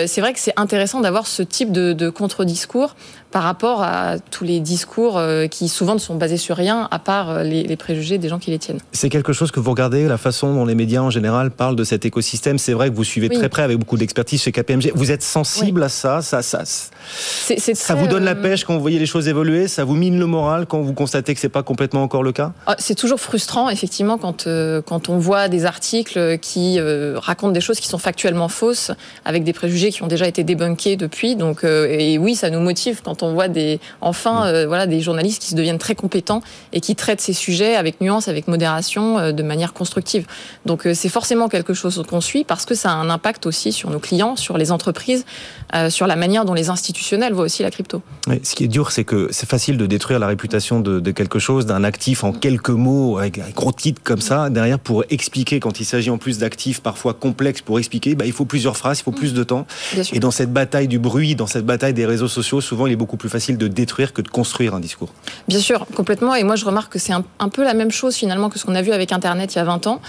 C'est 0.07 0.21
vrai 0.21 0.33
que 0.33 0.41
c'est 0.41 0.53
intéressant 0.57 1.01
d'avoir 1.01 1.27
ce 1.27 1.43
type 1.43 1.73
de, 1.73 1.93
de 1.93 2.11
contre-discours 2.11 2.97
par 3.35 3.43
rapport 3.43 3.83
à 3.83 4.21
tous 4.31 4.45
les 4.45 4.61
discours 4.61 5.19
euh, 5.19 5.49
qui 5.49 5.69
souvent 5.69 5.95
ne 5.95 5.99
sont 5.99 6.15
basés 6.15 6.37
sur 6.37 6.57
rien, 6.57 6.87
à 6.93 7.01
part 7.01 7.31
euh, 7.31 7.43
les, 7.43 7.77
préjugés 7.77 8.17
des 8.17 8.29
gens 8.29 8.39
qui 8.39 8.53
les 8.53 8.61
tiennent. 8.61 8.79
C'est 8.93 9.09
quelque 9.09 9.33
chose 9.33 9.51
que 9.51 9.59
vous 9.59 9.73
regardez, 9.73 10.07
la 10.07 10.19
façon 10.19 10.55
dont 10.55 10.65
les 10.65 10.77
médias 10.77 11.01
en 11.01 11.11
général 11.11 11.51
parlent 11.51 11.75
de 11.75 11.83
cet 11.83 12.05
écosystème. 12.05 12.59
C'est 12.59 12.75
vrai 12.75 12.91
que 12.91 12.95
vous 12.95 13.03
suivez 13.03 13.29
très 13.29 13.49
près 13.49 13.63
avec 13.63 13.77
beaucoup 13.77 13.97
d'expertise 13.97 14.41
chez 14.41 14.53
KPMG. 14.53 14.93
Vous 14.95 15.11
êtes 15.11 15.25
sensible 15.25 15.83
à 15.83 15.89
ça 15.89 16.23
Ça, 16.23 16.43
ça, 16.43 16.63
ça 16.65 17.95
vous 17.97 18.07
donne 18.07 18.23
la 18.23 18.37
euh, 18.37 18.41
pêche 18.41 18.65
quand 18.65 18.75
vous 18.75 18.81
voyez 18.81 19.01
les 19.01 19.07
choses 19.07 19.27
évoluer? 19.27 19.67
Ça 19.67 19.83
vous 19.83 19.97
mine 19.97 20.17
le 20.17 20.27
moral 20.27 20.67
quand 20.67 20.81
vous 20.83 20.95
constatez 20.95 21.35
que 21.35 21.41
c'est 21.41 21.49
pas 21.49 21.65
complètement 21.65 22.05
encore 22.05 22.23
le 22.23 22.31
cas? 22.31 22.53
Ah, 22.69 22.77
C'est 22.79 22.95
toujours 22.95 23.19
frustrant, 23.19 23.69
effectivement, 23.69 24.17
quand, 24.17 24.47
quand 24.87 25.09
on 25.09 25.19
voit 25.19 25.49
des 25.49 25.65
articles 25.65 26.39
qui 26.39 26.79
racontent 27.17 27.51
des 27.51 27.61
choses 27.61 27.81
qui 27.81 27.89
sont 27.89 27.99
factuellement 27.99 28.49
fausses, 28.49 28.93
avec 29.25 29.43
des 29.43 29.53
préjugés 29.53 29.91
qui 29.91 30.05
ont 30.05 30.07
déjà 30.07 30.29
été 30.29 30.45
débunkés 30.45 30.95
depuis. 30.95 31.35
Donc, 31.35 31.65
et 31.65 32.17
oui, 32.17 32.37
ça 32.37 32.49
nous 32.49 32.61
motive 32.61 33.01
quand 33.05 33.24
on 33.24 33.24
on 33.25 33.35
voit 33.35 33.49
des, 33.49 33.81
enfin, 34.01 34.45
mm. 34.45 34.55
euh, 34.55 34.67
voilà, 34.67 34.87
des 34.87 35.01
journalistes 35.01 35.43
qui 35.43 35.49
se 35.49 35.55
deviennent 35.55 35.79
très 35.79 35.95
compétents 35.95 36.43
et 36.73 36.81
qui 36.81 36.95
traitent 36.97 37.21
ces 37.21 37.33
sujets 37.33 37.77
avec 37.77 38.01
nuance, 38.01 38.29
avec 38.29 38.49
modération, 38.49 39.19
euh, 39.19 39.33
de 39.33 39.43
manière 39.43 39.73
constructive. 39.73 40.27
Donc 40.67 40.87
euh, 40.87 40.95
c'est 40.95 41.09
forcément 41.09 41.49
quelque 41.49 41.75
chose 41.75 42.03
qu'on 42.09 42.21
suit 42.21 42.45
parce 42.45 42.65
que 42.65 42.75
ça 42.75 42.91
a 42.91 42.95
un 42.95 43.11
impact 43.11 43.47
aussi 43.47 43.73
sur 43.73 43.91
nos 43.91 43.99
clients, 43.99 44.37
sur 44.37 44.59
les 44.59 44.73
entreprises, 44.73 45.25
sur 45.89 46.07
la 46.07 46.15
manière 46.15 46.45
dont 46.45 46.55
les 46.55 46.71
institutionnels 46.71 47.33
voient 47.33 47.47
aussi 47.47 47.63
la 47.65 47.71
crypto. 47.71 48.01
ce 48.43 48.55
qui 48.55 48.65
est 48.65 48.69
dur, 48.69 48.93
c'est 48.93 49.03
que 49.03 49.29
c'est 49.33 49.49
facile 49.49 49.77
de 49.77 49.87
détruire 49.87 50.21
la 50.21 50.29
réputation 50.29 50.79
de, 50.79 51.11
quelque 51.11 51.41
chose, 51.41 51.67
d'un 51.67 51.83
actif 51.83 52.23
en 52.23 52.33
quelques 52.33 52.71
mots, 52.71 53.19
avec 53.19 53.39
un 53.39 53.51
gros 53.55 53.73
titre 53.73 54.01
comme 54.05 54.21
ça. 54.21 54.51
Derrière, 54.51 54.79
pour 54.79 55.05
expliquer, 55.11 55.59
quand 55.59 55.81
il 55.81 55.85
s'agit 55.85 56.11
en 56.11 56.19
plus 56.19 56.39
d'actifs 56.39 56.81
parfois 56.81 57.15
complexes, 57.15 57.63
pour 57.63 57.79
expliquer, 57.79 58.15
bah, 58.15 58.25
il 58.25 58.33
faut 58.33 58.45
plusieurs 58.45 58.77
phrases, 58.77 59.01
il 59.01 59.03
faut 59.03 59.13
plus 59.13 59.35
de 59.35 59.43
temps. 59.43 59.67
Et 60.13 60.21
dans 60.21 60.31
cette 60.31 60.53
bataille 60.53 60.89
du 60.89 60.99
bruit, 60.99 61.35
dans 61.35 61.47
cette 61.47 61.67
bataille 61.67 61.95
des 61.95 62.07
réseaux 62.07 62.29
sociaux, 62.29 62.61
souvent 62.61 62.87
il 62.87 62.93
est 62.93 62.97
beaucoup 62.97 63.14
plus 63.17 63.29
facile 63.29 63.59
de 63.59 63.69
détruire 63.69 64.13
que 64.13 64.23
de 64.23 64.29
construire 64.29 64.75
un 64.75 64.81
discours. 64.81 65.11
Bien 65.49 65.59
sûr, 65.59 65.87
complètement. 65.95 66.35
Et 66.35 66.45
moi, 66.45 66.57
je 66.57 66.65
remarque 66.65 66.93
que 66.93 66.99
c'est 66.99 67.13
un, 67.13 67.49
peu 67.49 67.65
la 67.65 67.75
même 67.75 67.91
chose 67.91 68.15
finalement 68.15 68.51
que 68.51 68.59
ce 68.59 68.65
qu'on 68.65 68.75
a 68.75 68.83
vu 68.83 68.93
avec 68.93 69.13
Internet 69.13 69.55
il 69.55 69.59
y 69.59 69.61
a 69.61 69.65
20 69.65 69.87
ans. 69.87 70.01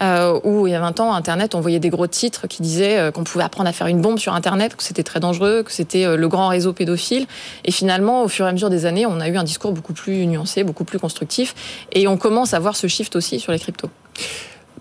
Euh, 0.00 0.40
où 0.42 0.66
il 0.66 0.72
y 0.72 0.74
a 0.74 0.80
20 0.80 0.98
ans, 0.98 1.14
Internet, 1.14 1.54
on 1.54 1.60
voyait 1.60 1.78
des 1.78 1.90
gros 1.90 2.08
titres 2.08 2.48
qui 2.48 2.62
disaient 2.62 2.98
euh, 2.98 3.10
qu'on 3.12 3.22
pouvait 3.22 3.44
apprendre 3.44 3.68
à 3.68 3.72
faire 3.72 3.86
une 3.86 4.00
bombe 4.00 4.18
sur 4.18 4.34
Internet, 4.34 4.74
que 4.74 4.82
c'était 4.82 5.04
très 5.04 5.20
dangereux, 5.20 5.62
que 5.62 5.70
c'était 5.70 6.04
euh, 6.04 6.16
le 6.16 6.26
grand 6.26 6.48
réseau 6.48 6.72
pédophile. 6.72 7.26
Et 7.64 7.70
finalement, 7.70 8.24
au 8.24 8.28
fur 8.28 8.44
et 8.44 8.48
à 8.48 8.52
mesure 8.52 8.70
des 8.70 8.86
années, 8.86 9.06
on 9.06 9.20
a 9.20 9.28
eu 9.28 9.36
un 9.36 9.44
discours 9.44 9.72
beaucoup 9.72 9.92
plus 9.92 10.26
nuancé, 10.26 10.64
beaucoup 10.64 10.84
plus 10.84 10.98
constructif. 10.98 11.54
Et 11.92 12.08
on 12.08 12.16
commence 12.16 12.54
à 12.54 12.58
voir 12.58 12.74
ce 12.74 12.88
shift 12.88 13.14
aussi 13.14 13.38
sur 13.38 13.52
les 13.52 13.60
cryptos. 13.60 13.90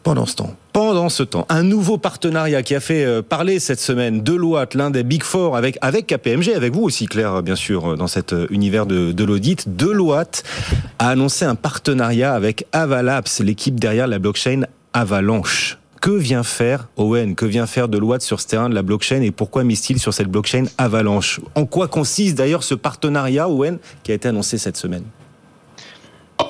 Pendant 0.03 0.25
ce 0.25 0.35
temps, 0.35 0.53
pendant 0.73 1.07
ce 1.07 1.23
temps, 1.23 1.45
un 1.47 1.63
nouveau 1.63 1.97
partenariat 1.97 2.61
qui 2.61 2.75
a 2.75 2.81
fait 2.81 3.05
euh, 3.05 3.21
parler 3.21 3.59
cette 3.59 3.79
semaine. 3.79 4.21
Deloitte, 4.21 4.75
l'un 4.75 4.91
des 4.91 5.03
Big 5.03 5.23
Four, 5.23 5.55
avec, 5.55 5.77
avec 5.81 6.07
KPMG, 6.07 6.49
avec 6.53 6.73
vous 6.73 6.83
aussi 6.83 7.05
Claire, 7.05 7.41
bien 7.41 7.55
sûr, 7.55 7.95
dans 7.95 8.07
cet 8.07 8.33
euh, 8.33 8.45
univers 8.49 8.85
de, 8.85 9.13
de 9.13 9.23
l'audit. 9.23 9.77
Deloitte 9.77 10.43
a 10.99 11.07
annoncé 11.07 11.45
un 11.45 11.55
partenariat 11.55 12.33
avec 12.33 12.67
Avalabs, 12.73 13.39
l'équipe 13.39 13.79
derrière 13.79 14.07
la 14.07 14.19
blockchain 14.19 14.63
Avalanche. 14.91 15.77
Que 16.01 16.11
vient 16.11 16.43
faire 16.43 16.89
Owen? 16.97 17.33
Que 17.33 17.45
vient 17.45 17.65
faire 17.65 17.87
Deloitte 17.87 18.23
sur 18.23 18.41
ce 18.41 18.47
terrain 18.47 18.67
de 18.67 18.75
la 18.75 18.81
blockchain? 18.81 19.21
Et 19.21 19.31
pourquoi 19.31 19.63
mise-t-il 19.63 19.99
sur 19.99 20.13
cette 20.13 20.27
blockchain 20.27 20.65
Avalanche? 20.77 21.39
En 21.55 21.65
quoi 21.65 21.87
consiste 21.87 22.37
d'ailleurs 22.37 22.63
ce 22.63 22.75
partenariat 22.75 23.47
Owen 23.47 23.77
qui 24.03 24.11
a 24.11 24.15
été 24.15 24.27
annoncé 24.27 24.57
cette 24.57 24.75
semaine? 24.75 25.03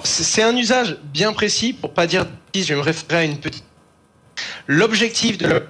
C'est 0.03 0.43
un 0.43 0.55
usage 0.55 0.97
bien 1.13 1.33
précis, 1.33 1.73
pour 1.73 1.93
pas 1.93 2.07
dire 2.07 2.25
je 2.55 2.61
vais 2.61 2.75
me 2.75 2.81
référer 2.81 3.21
à 3.21 3.23
une 3.23 3.37
petite. 3.37 3.63
L'objectif 4.67 5.37
de 5.37 5.63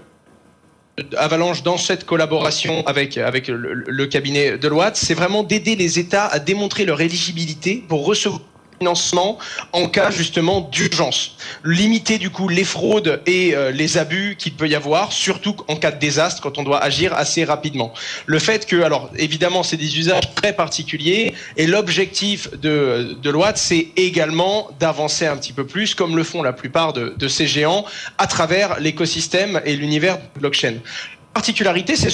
Avalanche 1.18 1.64
dans 1.64 1.78
cette 1.78 2.06
collaboration 2.06 2.86
avec, 2.86 3.16
le, 3.16 4.06
cabinet 4.06 4.58
Deloitte, 4.58 4.96
c'est 4.96 5.16
vraiment 5.16 5.44
d'aider 5.44 5.76
les 5.76 5.98
États 5.98 6.28
à 6.28 6.40
démontrer 6.40 6.86
leur 6.86 7.02
éligibilité 7.02 7.84
pour 7.88 8.06
recevoir 8.06 8.42
financement 8.78 9.38
en 9.72 9.88
cas 9.88 10.12
justement 10.12 10.62
d'urgence. 10.62 11.38
Limiter 11.64 12.18
du 12.18 12.30
coup 12.30 12.48
les 12.50 12.64
fraudes 12.64 13.22
et 13.26 13.56
euh, 13.56 13.72
les 13.72 13.98
abus 13.98 14.36
qu'il 14.38 14.54
peut 14.54 14.68
y 14.68 14.76
avoir, 14.76 15.12
surtout 15.12 15.56
en 15.68 15.76
cas 15.76 15.92
de 15.92 16.00
désastre 16.00 16.42
quand 16.42 16.58
on 16.58 16.64
doit 16.64 16.82
agir 16.84 17.14
assez 17.14 17.44
rapidement. 17.44 17.94
Le 18.26 18.40
fait 18.40 18.66
que, 18.66 18.82
alors 18.82 19.10
évidemment, 19.18 19.64
c'est 19.64 19.78
des 19.78 19.98
usages 19.98 20.34
très 20.36 20.54
particuliers 20.54 21.34
et 21.58 21.68
l'objectif 21.68 22.50
de, 22.60 23.18
de 23.22 23.30
Loite, 23.30 23.58
c'est 23.58 23.90
également 23.96 24.70
d'avancer 24.80 25.26
un 25.26 25.38
petit 25.38 25.54
peu 25.54 25.66
plus, 25.66 25.96
comme 25.96 26.16
le 26.16 26.24
font 26.24 26.44
la 26.44 26.54
plupart 26.54 26.94
de, 26.94 27.28
ces 27.28 27.48
géants, 27.48 27.86
à 28.18 28.28
travers 28.28 28.80
l'écosystème 28.80 29.62
et 29.66 29.76
l'univers 29.76 30.20
blockchain. 30.36 30.74
La 30.74 31.34
particularité, 31.34 31.96
c'est 31.96 32.12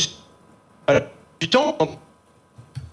du 1.40 1.50
temps 1.50 1.78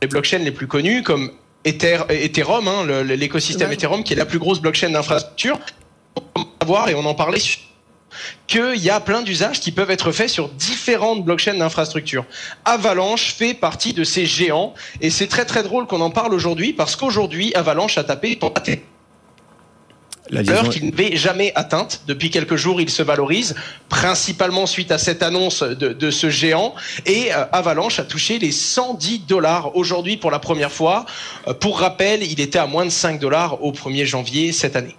les 0.03 0.09
blockchains 0.09 0.39
les 0.39 0.53
plus 0.53 0.67
connues 0.67 1.03
comme 1.03 1.31
Ethereum, 1.67 2.69
hein, 2.69 3.03
l'écosystème 3.03 3.73
Ethereum, 3.73 4.05
qui 4.05 4.13
est 4.13 4.17
la 4.17 4.27
plus 4.27 4.39
grosse 4.39 4.61
blockchain 4.61 4.91
d'infrastructure, 4.91 5.59
voir 6.65 6.89
et 6.89 6.95
on 6.95 7.05
en 7.05 7.15
parlait 7.15 7.41
qu'il 8.47 8.77
y 8.77 8.91
a 8.91 9.01
plein 9.01 9.23
d'usages 9.23 9.61
qui 9.61 9.73
peuvent 9.73 9.91
être 9.91 10.13
faits 10.13 10.31
sur 10.31 10.49
différentes 10.49 11.25
blockchains 11.25 11.55
d'infrastructure. 11.55 12.25
Avalanche 12.65 13.35
fait 13.35 13.55
partie 13.55 13.93
de 13.93 14.05
ces 14.05 14.27
géants 14.27 14.75
et 15.01 15.11
c'est 15.11 15.27
très 15.27 15.45
très 15.45 15.63
drôle 15.63 15.87
qu'on 15.87 16.01
en 16.01 16.11
parle 16.11 16.33
aujourd'hui 16.33 16.73
parce 16.73 16.97
qu'aujourd'hui 16.97 17.53
Avalanche 17.55 17.99
a 17.99 18.05
tapé 18.05 18.39
L'heure 20.31 20.69
qu'il 20.71 20.87
n'avait 20.87 21.17
jamais 21.17 21.53
atteinte. 21.55 22.03
Depuis 22.07 22.31
quelques 22.31 22.57
jours, 22.57 22.81
il 22.81 22.91
se 22.91 23.03
valorise, 23.03 23.55
principalement 23.89 24.67
suite 24.67 24.91
à 24.91 24.99
cette 24.99 25.23
annonce 25.23 25.63
de, 25.63 26.11
ce 26.11 26.31
géant. 26.31 26.75
Et 27.05 27.33
euh, 27.33 27.45
Avalanche 27.53 27.99
a 27.99 28.05
touché 28.05 28.39
les 28.39 28.53
110 28.53 29.21
dollars 29.21 29.77
aujourd'hui 29.77 30.17
pour 30.17 30.31
la 30.31 30.39
première 30.39 30.73
fois. 30.73 31.07
Euh, 31.47 31.55
pour 31.55 31.81
rappel, 31.81 32.23
il 32.23 32.41
était 32.41 32.59
à 32.59 32.67
moins 32.67 32.85
de 32.85 32.91
5 32.91 33.21
dollars 33.21 33.63
au 33.65 33.73
1er 33.73 34.05
janvier 34.05 34.53
cette 34.53 34.77
année. 34.77 34.97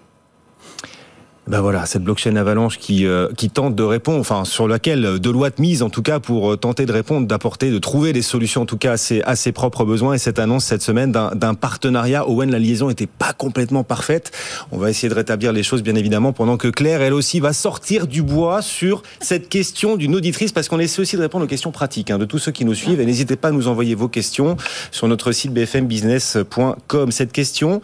Ben 1.48 1.62
voilà, 1.62 1.86
cette 1.86 2.04
blockchain 2.04 2.36
Avalanche 2.36 2.78
qui, 2.78 3.06
euh, 3.06 3.30
qui 3.38 3.50
tente 3.50 3.74
de 3.74 3.84
répondre, 3.84 4.20
enfin 4.20 4.44
sur 4.44 4.68
laquelle 4.68 5.18
Deloitte 5.18 5.60
mise 5.60 5.82
en 5.82 5.90
tout 5.90 6.02
cas 6.02 6.20
pour 6.20 6.52
euh, 6.52 6.58
tenter 6.58 6.86
de 6.86 6.92
répondre, 6.92 7.26
d'apporter, 7.26 7.72
de 7.72 7.78
trouver 7.80 8.12
des 8.12 8.22
solutions 8.22 8.64
en 8.64 8.66
tout 8.66 8.78
cas 8.78 8.94
à 8.94 8.98
ses, 8.98 9.22
à 9.22 9.38
ses 9.38 9.54
propres 9.54 9.86
besoins. 9.86 10.16
Et 10.16 10.18
cette 10.18 10.40
annonce 10.40 10.66
cette 10.66 10.82
semaine 10.82 11.14
d'un 11.14 11.54
partenariat, 11.54 12.28
Owen, 12.28 12.52
la 12.52 12.60
liaison 12.60 12.90
n'était 12.90 13.08
pas 13.08 13.32
complètement 13.32 13.86
parfaite. 13.86 14.32
On 14.74 14.78
va 14.78 14.90
essayer 14.90 15.08
de 15.08 15.14
rétablir 15.14 15.54
les 15.54 15.64
choses 15.64 15.84
bien 15.84 15.96
évidemment 15.96 16.34
pendant 16.34 16.58
que 16.58 16.68
Claire, 16.68 17.02
elle 17.02 17.14
aussi, 17.14 17.40
va 17.40 17.54
sortir 17.54 18.08
du 18.08 18.24
bois 18.24 18.62
sur 18.62 19.02
cette 19.22 19.48
question 19.48 19.96
d'une 19.96 20.16
auditrice 20.16 20.52
parce 20.52 20.68
qu'on 20.68 20.80
essaie 20.80 21.02
aussi 21.02 21.16
de 21.16 21.22
répondre 21.22 21.46
aux 21.46 21.48
questions 21.48 21.72
pratiques 21.72 22.12
hein, 22.12 22.18
de 22.18 22.26
tous 22.26 22.40
ceux 22.40 22.52
qui 22.52 22.66
nous 22.66 22.76
suivent. 22.76 23.00
Et 23.00 23.06
n'hésitez 23.06 23.38
pas 23.38 23.48
à 23.48 23.52
nous 23.52 23.70
envoyer 23.70 23.96
vos 23.96 24.10
questions 24.10 24.58
sur 24.92 25.08
notre 25.08 25.32
site 25.32 25.54
bfmbusiness.com. 25.54 27.12
Cette 27.12 27.32
question 27.32 27.82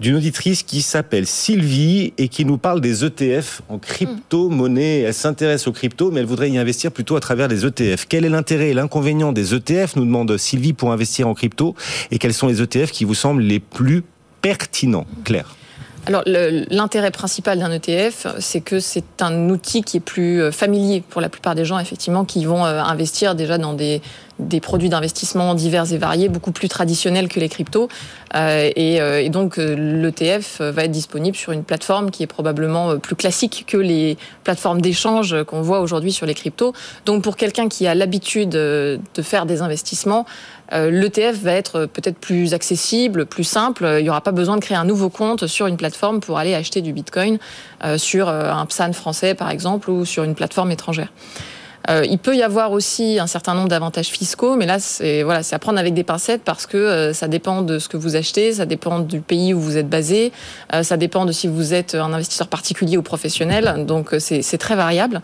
d'une 0.00 0.16
auditrice 0.16 0.62
qui 0.62 0.82
s'appelle 0.82 1.26
Sylvie 1.26 2.12
et 2.18 2.28
qui 2.28 2.44
nous 2.44 2.58
parle 2.58 2.82
des 2.82 3.04
ETF 3.06 3.62
en 3.68 3.78
crypto-monnaie. 3.78 5.00
Elle 5.00 5.14
s'intéresse 5.14 5.66
aux 5.66 5.72
crypto, 5.72 6.10
mais 6.10 6.20
elle 6.20 6.26
voudrait 6.26 6.50
y 6.50 6.58
investir 6.58 6.92
plutôt 6.92 7.16
à 7.16 7.20
travers 7.20 7.48
des 7.48 7.64
ETF. 7.64 8.06
Quel 8.08 8.24
est 8.24 8.28
l'intérêt 8.28 8.70
et 8.70 8.74
l'inconvénient 8.74 9.32
des 9.32 9.54
ETF, 9.54 9.96
nous 9.96 10.04
demande 10.04 10.36
Sylvie, 10.36 10.72
pour 10.72 10.92
investir 10.92 11.28
en 11.28 11.34
crypto 11.34 11.74
Et 12.10 12.18
quels 12.18 12.34
sont 12.34 12.46
les 12.46 12.62
ETF 12.62 12.90
qui 12.90 13.04
vous 13.04 13.14
semblent 13.14 13.42
les 13.42 13.60
plus 13.60 14.02
pertinents 14.42 15.06
Claire? 15.24 15.56
Alors 16.06 16.22
l'intérêt 16.24 17.10
principal 17.10 17.58
d'un 17.58 17.72
ETF, 17.72 18.28
c'est 18.38 18.60
que 18.60 18.78
c'est 18.78 19.20
un 19.20 19.50
outil 19.50 19.82
qui 19.82 19.96
est 19.96 20.00
plus 20.00 20.40
euh, 20.40 20.52
familier 20.52 21.02
pour 21.08 21.20
la 21.20 21.28
plupart 21.28 21.56
des 21.56 21.64
gens, 21.64 21.80
effectivement, 21.80 22.24
qui 22.24 22.44
vont 22.44 22.64
euh, 22.64 22.80
investir 22.80 23.34
déjà 23.34 23.58
dans 23.58 23.72
des, 23.72 24.00
des 24.38 24.60
produits 24.60 24.88
d'investissement 24.88 25.54
divers 25.54 25.92
et 25.92 25.98
variés, 25.98 26.28
beaucoup 26.28 26.52
plus 26.52 26.68
traditionnels 26.68 27.28
que 27.28 27.40
les 27.40 27.48
cryptos. 27.48 27.88
Euh, 28.34 28.70
et, 28.76 29.00
euh, 29.00 29.22
et, 29.22 29.30
donc 29.30 29.56
l'ETF 29.56 30.60
va 30.60 30.84
être 30.84 30.90
disponible 30.90 31.36
sur 31.36 31.52
une 31.52 31.64
plateforme 31.64 32.10
qui 32.10 32.22
est 32.22 32.26
probablement 32.26 32.98
plus 32.98 33.16
classique 33.16 33.64
que 33.66 33.76
les 33.76 34.18
plateformes 34.44 34.80
d'échange 34.80 35.42
qu'on 35.44 35.62
voit 35.62 35.80
aujourd'hui 35.80 36.12
sur 36.12 36.26
les 36.26 36.34
cryptos. 36.34 36.72
Donc 37.06 37.22
pour 37.22 37.36
quelqu'un 37.36 37.68
qui 37.68 37.86
a 37.86 37.94
l'habitude 37.94 38.50
de 38.50 39.00
faire 39.22 39.46
des 39.46 39.62
investissements, 39.62 40.26
euh, 40.72 40.90
l'ETF 40.90 41.40
va 41.42 41.52
être 41.52 41.86
peut-être 41.86 42.18
plus 42.18 42.54
accessible, 42.54 43.26
plus 43.26 43.44
simple. 43.44 43.86
Il 43.98 44.02
n'y 44.02 44.10
aura 44.10 44.20
pas 44.20 44.32
besoin 44.32 44.56
de 44.56 44.60
créer 44.60 44.76
un 44.76 44.84
nouveau 44.84 45.10
compte 45.10 45.46
sur 45.46 45.66
une 45.66 45.76
plateforme 45.76 46.20
pour 46.20 46.38
aller 46.38 46.54
acheter 46.54 46.80
du 46.80 46.92
Bitcoin 46.92 47.38
euh, 47.84 47.98
sur 47.98 48.28
un 48.28 48.66
PSAN 48.66 48.92
français 48.92 49.34
par 49.34 49.50
exemple 49.50 49.90
ou 49.90 50.04
sur 50.04 50.24
une 50.24 50.34
plateforme 50.34 50.70
étrangère. 50.70 51.12
Euh, 51.88 52.04
il 52.08 52.18
peut 52.18 52.36
y 52.36 52.42
avoir 52.42 52.72
aussi 52.72 53.18
un 53.18 53.26
certain 53.26 53.54
nombre 53.54 53.68
d'avantages 53.68 54.08
fiscaux, 54.08 54.56
mais 54.56 54.66
là, 54.66 54.78
c'est 54.78 55.22
voilà, 55.22 55.40
à 55.50 55.58
prendre 55.58 55.78
avec 55.78 55.94
des 55.94 56.04
pincettes 56.04 56.42
parce 56.44 56.66
que 56.66 56.76
euh, 56.76 57.12
ça 57.12 57.28
dépend 57.28 57.62
de 57.62 57.78
ce 57.78 57.88
que 57.88 57.96
vous 57.96 58.16
achetez, 58.16 58.54
ça 58.54 58.66
dépend 58.66 59.00
du 59.00 59.20
pays 59.20 59.54
où 59.54 59.60
vous 59.60 59.76
êtes 59.76 59.88
basé, 59.88 60.32
euh, 60.74 60.82
ça 60.82 60.96
dépend 60.96 61.24
de 61.24 61.32
si 61.32 61.46
vous 61.46 61.74
êtes 61.74 61.94
un 61.94 62.12
investisseur 62.12 62.48
particulier 62.48 62.96
ou 62.96 63.02
professionnel. 63.02 63.84
Donc, 63.86 64.14
c'est 64.18 64.58
très 64.58 64.76
variable. 64.76 65.20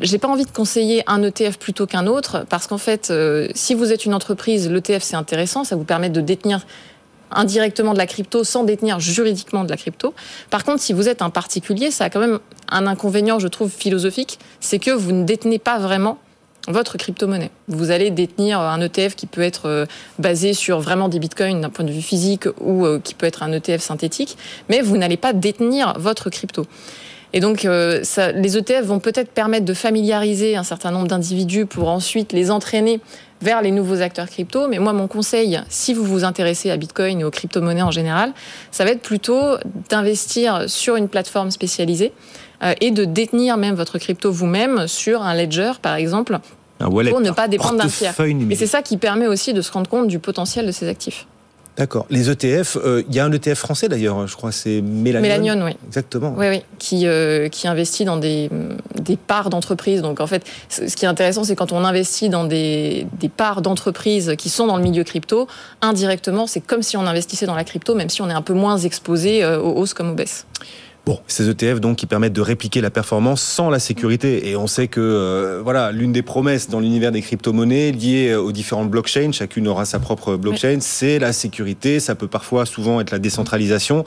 J'ai 0.00 0.18
pas 0.18 0.28
envie 0.28 0.44
de 0.44 0.50
conseiller 0.50 1.02
un 1.06 1.22
ETF 1.22 1.58
plutôt 1.58 1.86
qu'un 1.86 2.06
autre 2.06 2.46
parce 2.48 2.66
qu'en 2.66 2.78
fait, 2.78 3.12
si 3.54 3.74
vous 3.74 3.92
êtes 3.92 4.06
une 4.06 4.14
entreprise, 4.14 4.70
l'ETF 4.70 5.02
c'est 5.02 5.16
intéressant, 5.16 5.64
ça 5.64 5.76
vous 5.76 5.84
permet 5.84 6.08
de 6.08 6.20
détenir 6.20 6.64
indirectement 7.30 7.92
de 7.92 7.98
la 7.98 8.06
crypto 8.06 8.44
sans 8.44 8.64
détenir 8.64 9.00
juridiquement 9.00 9.64
de 9.64 9.70
la 9.70 9.76
crypto. 9.76 10.14
Par 10.50 10.64
contre, 10.64 10.82
si 10.82 10.92
vous 10.92 11.08
êtes 11.08 11.22
un 11.22 11.30
particulier, 11.30 11.90
ça 11.90 12.04
a 12.04 12.10
quand 12.10 12.20
même 12.20 12.38
un 12.68 12.86
inconvénient, 12.86 13.38
je 13.38 13.48
trouve, 13.48 13.70
philosophique, 13.70 14.38
c'est 14.60 14.78
que 14.78 14.90
vous 14.90 15.12
ne 15.12 15.24
détenez 15.24 15.58
pas 15.58 15.78
vraiment 15.78 16.18
votre 16.68 16.98
crypto-monnaie. 16.98 17.50
Vous 17.68 17.90
allez 17.90 18.10
détenir 18.10 18.60
un 18.60 18.80
ETF 18.80 19.16
qui 19.16 19.26
peut 19.26 19.40
être 19.40 19.66
euh, 19.66 19.86
basé 20.18 20.52
sur 20.52 20.80
vraiment 20.80 21.08
des 21.08 21.18
bitcoins 21.18 21.60
d'un 21.60 21.70
point 21.70 21.84
de 21.84 21.92
vue 21.92 22.02
physique 22.02 22.46
ou 22.60 22.84
euh, 22.84 23.00
qui 23.02 23.14
peut 23.14 23.26
être 23.26 23.42
un 23.42 23.52
ETF 23.52 23.80
synthétique, 23.80 24.36
mais 24.68 24.80
vous 24.82 24.96
n'allez 24.96 25.16
pas 25.16 25.32
détenir 25.32 25.94
votre 25.98 26.30
crypto. 26.30 26.66
Et 27.32 27.40
donc, 27.40 27.64
euh, 27.64 28.02
les 28.34 28.58
ETF 28.58 28.84
vont 28.84 28.98
peut-être 28.98 29.30
permettre 29.30 29.64
de 29.64 29.74
familiariser 29.74 30.56
un 30.56 30.64
certain 30.64 30.90
nombre 30.90 31.06
d'individus 31.06 31.64
pour 31.64 31.88
ensuite 31.88 32.32
les 32.32 32.50
entraîner 32.50 33.00
vers 33.42 33.62
les 33.62 33.70
nouveaux 33.70 34.00
acteurs 34.02 34.28
crypto. 34.28 34.68
Mais 34.68 34.78
moi, 34.78 34.92
mon 34.92 35.08
conseil, 35.08 35.60
si 35.68 35.94
vous 35.94 36.04
vous 36.04 36.24
intéressez 36.24 36.70
à 36.70 36.76
Bitcoin 36.76 37.20
et 37.20 37.24
aux 37.24 37.30
crypto-monnaies 37.30 37.82
en 37.82 37.90
général, 37.90 38.32
ça 38.70 38.84
va 38.84 38.90
être 38.90 39.02
plutôt 39.02 39.56
d'investir 39.88 40.68
sur 40.68 40.96
une 40.96 41.08
plateforme 41.08 41.50
spécialisée 41.50 42.12
euh, 42.62 42.74
et 42.80 42.90
de 42.90 43.04
détenir 43.04 43.56
même 43.56 43.74
votre 43.74 43.98
crypto 43.98 44.30
vous-même 44.30 44.86
sur 44.86 45.22
un 45.22 45.34
ledger, 45.34 45.72
par 45.80 45.94
exemple, 45.94 46.38
pour 46.78 47.20
ne 47.20 47.30
pas 47.30 47.48
dépendre 47.48 47.78
d'un 47.78 47.88
tiers. 47.88 48.14
Et 48.50 48.54
c'est 48.54 48.66
ça 48.66 48.82
qui 48.82 48.96
permet 48.96 49.26
aussi 49.26 49.52
de 49.52 49.60
se 49.62 49.70
rendre 49.72 49.88
compte 49.88 50.08
du 50.08 50.18
potentiel 50.18 50.66
de 50.66 50.72
ces 50.72 50.88
actifs. 50.88 51.26
D'accord. 51.80 52.04
Les 52.10 52.28
ETF, 52.28 52.76
euh, 52.76 53.02
il 53.08 53.14
y 53.14 53.20
a 53.20 53.24
un 53.24 53.32
ETF 53.32 53.58
français 53.58 53.88
d'ailleurs, 53.88 54.26
je 54.26 54.36
crois, 54.36 54.52
c'est 54.52 54.82
Mélanion. 54.82 55.22
Mélanion, 55.22 55.64
oui. 55.64 55.74
Exactement. 55.86 56.34
Oui, 56.36 56.46
oui, 56.50 56.62
qui, 56.78 57.06
euh, 57.06 57.48
qui 57.48 57.66
investit 57.68 58.04
dans 58.04 58.18
des, 58.18 58.50
des 59.00 59.16
parts 59.16 59.48
d'entreprises. 59.48 60.02
Donc 60.02 60.20
en 60.20 60.26
fait, 60.26 60.44
ce 60.68 60.94
qui 60.94 61.06
est 61.06 61.08
intéressant, 61.08 61.42
c'est 61.42 61.56
quand 61.56 61.72
on 61.72 61.82
investit 61.82 62.28
dans 62.28 62.44
des, 62.44 63.06
des 63.18 63.30
parts 63.30 63.62
d'entreprises 63.62 64.34
qui 64.36 64.50
sont 64.50 64.66
dans 64.66 64.76
le 64.76 64.82
milieu 64.82 65.04
crypto, 65.04 65.48
indirectement, 65.80 66.46
c'est 66.46 66.60
comme 66.60 66.82
si 66.82 66.98
on 66.98 67.06
investissait 67.06 67.46
dans 67.46 67.54
la 67.54 67.64
crypto, 67.64 67.94
même 67.94 68.10
si 68.10 68.20
on 68.20 68.28
est 68.28 68.34
un 68.34 68.42
peu 68.42 68.52
moins 68.52 68.76
exposé 68.76 69.42
euh, 69.42 69.58
aux 69.58 69.72
hausses 69.72 69.94
comme 69.94 70.10
aux 70.10 70.14
baisses. 70.14 70.44
Bon, 71.10 71.18
ces 71.26 71.50
ETF 71.50 71.80
donc 71.80 71.96
qui 71.96 72.06
permettent 72.06 72.34
de 72.34 72.40
répliquer 72.40 72.80
la 72.80 72.90
performance 72.90 73.42
sans 73.42 73.68
la 73.68 73.80
sécurité. 73.80 74.48
Et 74.48 74.54
on 74.54 74.68
sait 74.68 74.86
que 74.86 75.00
euh, 75.00 75.60
voilà 75.60 75.90
l'une 75.90 76.12
des 76.12 76.22
promesses 76.22 76.68
dans 76.68 76.78
l'univers 76.78 77.10
des 77.10 77.20
crypto-monnaies 77.20 77.90
liées 77.90 78.36
aux 78.36 78.52
différentes 78.52 78.90
blockchains, 78.90 79.32
chacune 79.32 79.66
aura 79.66 79.86
sa 79.86 79.98
propre 79.98 80.36
blockchain, 80.36 80.78
c'est 80.78 81.18
la 81.18 81.32
sécurité. 81.32 81.98
Ça 81.98 82.14
peut 82.14 82.28
parfois 82.28 82.64
souvent 82.64 83.00
être 83.00 83.10
la 83.10 83.18
décentralisation. 83.18 84.04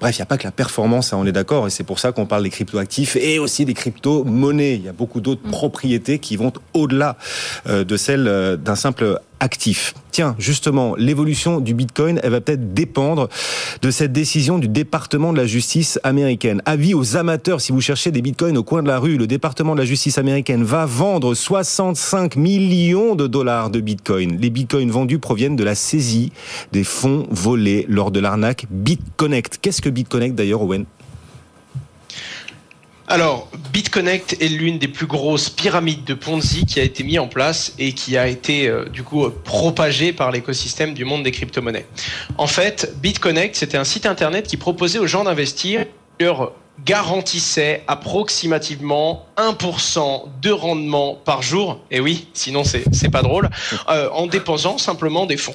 Bref, 0.00 0.16
il 0.16 0.20
n'y 0.20 0.22
a 0.22 0.26
pas 0.26 0.38
que 0.38 0.44
la 0.44 0.52
performance, 0.52 1.12
hein, 1.12 1.16
on 1.20 1.26
est 1.26 1.32
d'accord. 1.32 1.66
Et 1.66 1.70
c'est 1.70 1.82
pour 1.82 1.98
ça 1.98 2.12
qu'on 2.12 2.24
parle 2.24 2.44
des 2.44 2.50
crypto-actifs 2.50 3.16
et 3.16 3.40
aussi 3.40 3.64
des 3.64 3.74
crypto-monnaies. 3.74 4.76
Il 4.76 4.84
y 4.84 4.88
a 4.88 4.92
beaucoup 4.92 5.20
d'autres 5.20 5.48
mm. 5.48 5.50
propriétés 5.50 6.20
qui 6.20 6.36
vont 6.36 6.52
au-delà 6.72 7.16
euh, 7.66 7.82
de 7.82 7.96
celles 7.96 8.28
euh, 8.28 8.56
d'un 8.56 8.76
simple 8.76 9.18
Tiens, 10.10 10.34
justement, 10.38 10.94
l'évolution 10.96 11.60
du 11.60 11.74
Bitcoin, 11.74 12.20
elle 12.22 12.30
va 12.30 12.40
peut-être 12.40 12.72
dépendre 12.72 13.28
de 13.82 13.90
cette 13.90 14.12
décision 14.12 14.58
du 14.58 14.68
département 14.68 15.32
de 15.32 15.38
la 15.38 15.46
justice 15.46 15.98
américaine. 16.04 16.62
Avis 16.66 16.94
aux 16.94 17.16
amateurs, 17.16 17.60
si 17.60 17.72
vous 17.72 17.80
cherchez 17.80 18.10
des 18.10 18.22
Bitcoins 18.22 18.56
au 18.56 18.62
coin 18.62 18.82
de 18.82 18.88
la 18.88 18.98
rue, 18.98 19.16
le 19.16 19.26
département 19.26 19.74
de 19.74 19.80
la 19.80 19.86
justice 19.86 20.18
américaine 20.18 20.62
va 20.62 20.86
vendre 20.86 21.34
65 21.34 22.36
millions 22.36 23.14
de 23.14 23.26
dollars 23.26 23.70
de 23.70 23.80
Bitcoin. 23.80 24.38
Les 24.40 24.50
Bitcoins 24.50 24.90
vendus 24.90 25.18
proviennent 25.18 25.56
de 25.56 25.64
la 25.64 25.74
saisie 25.74 26.32
des 26.72 26.84
fonds 26.84 27.26
volés 27.30 27.86
lors 27.88 28.10
de 28.10 28.20
l'arnaque 28.20 28.66
BitConnect. 28.70 29.58
Qu'est-ce 29.60 29.82
que 29.82 29.88
BitConnect 29.88 30.34
d'ailleurs, 30.34 30.62
Owen? 30.62 30.84
Alors, 33.06 33.48
BitConnect 33.72 34.38
est 34.40 34.48
l'une 34.48 34.78
des 34.78 34.88
plus 34.88 35.06
grosses 35.06 35.50
pyramides 35.50 36.04
de 36.04 36.14
Ponzi 36.14 36.64
qui 36.64 36.80
a 36.80 36.82
été 36.82 37.04
mise 37.04 37.18
en 37.18 37.28
place 37.28 37.74
et 37.78 37.92
qui 37.92 38.16
a 38.16 38.26
été 38.28 38.66
euh, 38.66 38.86
du 38.86 39.02
coup 39.02 39.28
propagée 39.28 40.14
par 40.14 40.30
l'écosystème 40.30 40.94
du 40.94 41.04
monde 41.04 41.22
des 41.22 41.30
crypto-monnaies. 41.30 41.86
En 42.38 42.46
fait, 42.46 42.94
BitConnect, 43.02 43.56
c'était 43.56 43.76
un 43.76 43.84
site 43.84 44.06
internet 44.06 44.46
qui 44.46 44.56
proposait 44.56 44.98
aux 44.98 45.06
gens 45.06 45.24
d'investir 45.24 45.84
garantissait 46.84 47.84
approximativement 47.86 49.26
1% 49.36 50.24
de 50.42 50.50
rendement 50.50 51.14
par 51.24 51.42
jour, 51.42 51.80
et 51.90 52.00
oui, 52.00 52.28
sinon 52.34 52.64
c'est 52.64 52.84
c'est 52.92 53.10
pas 53.10 53.22
drôle, 53.22 53.48
euh, 53.88 54.08
en 54.10 54.26
déposant 54.26 54.78
simplement 54.78 55.26
des 55.26 55.36
fonds. 55.36 55.54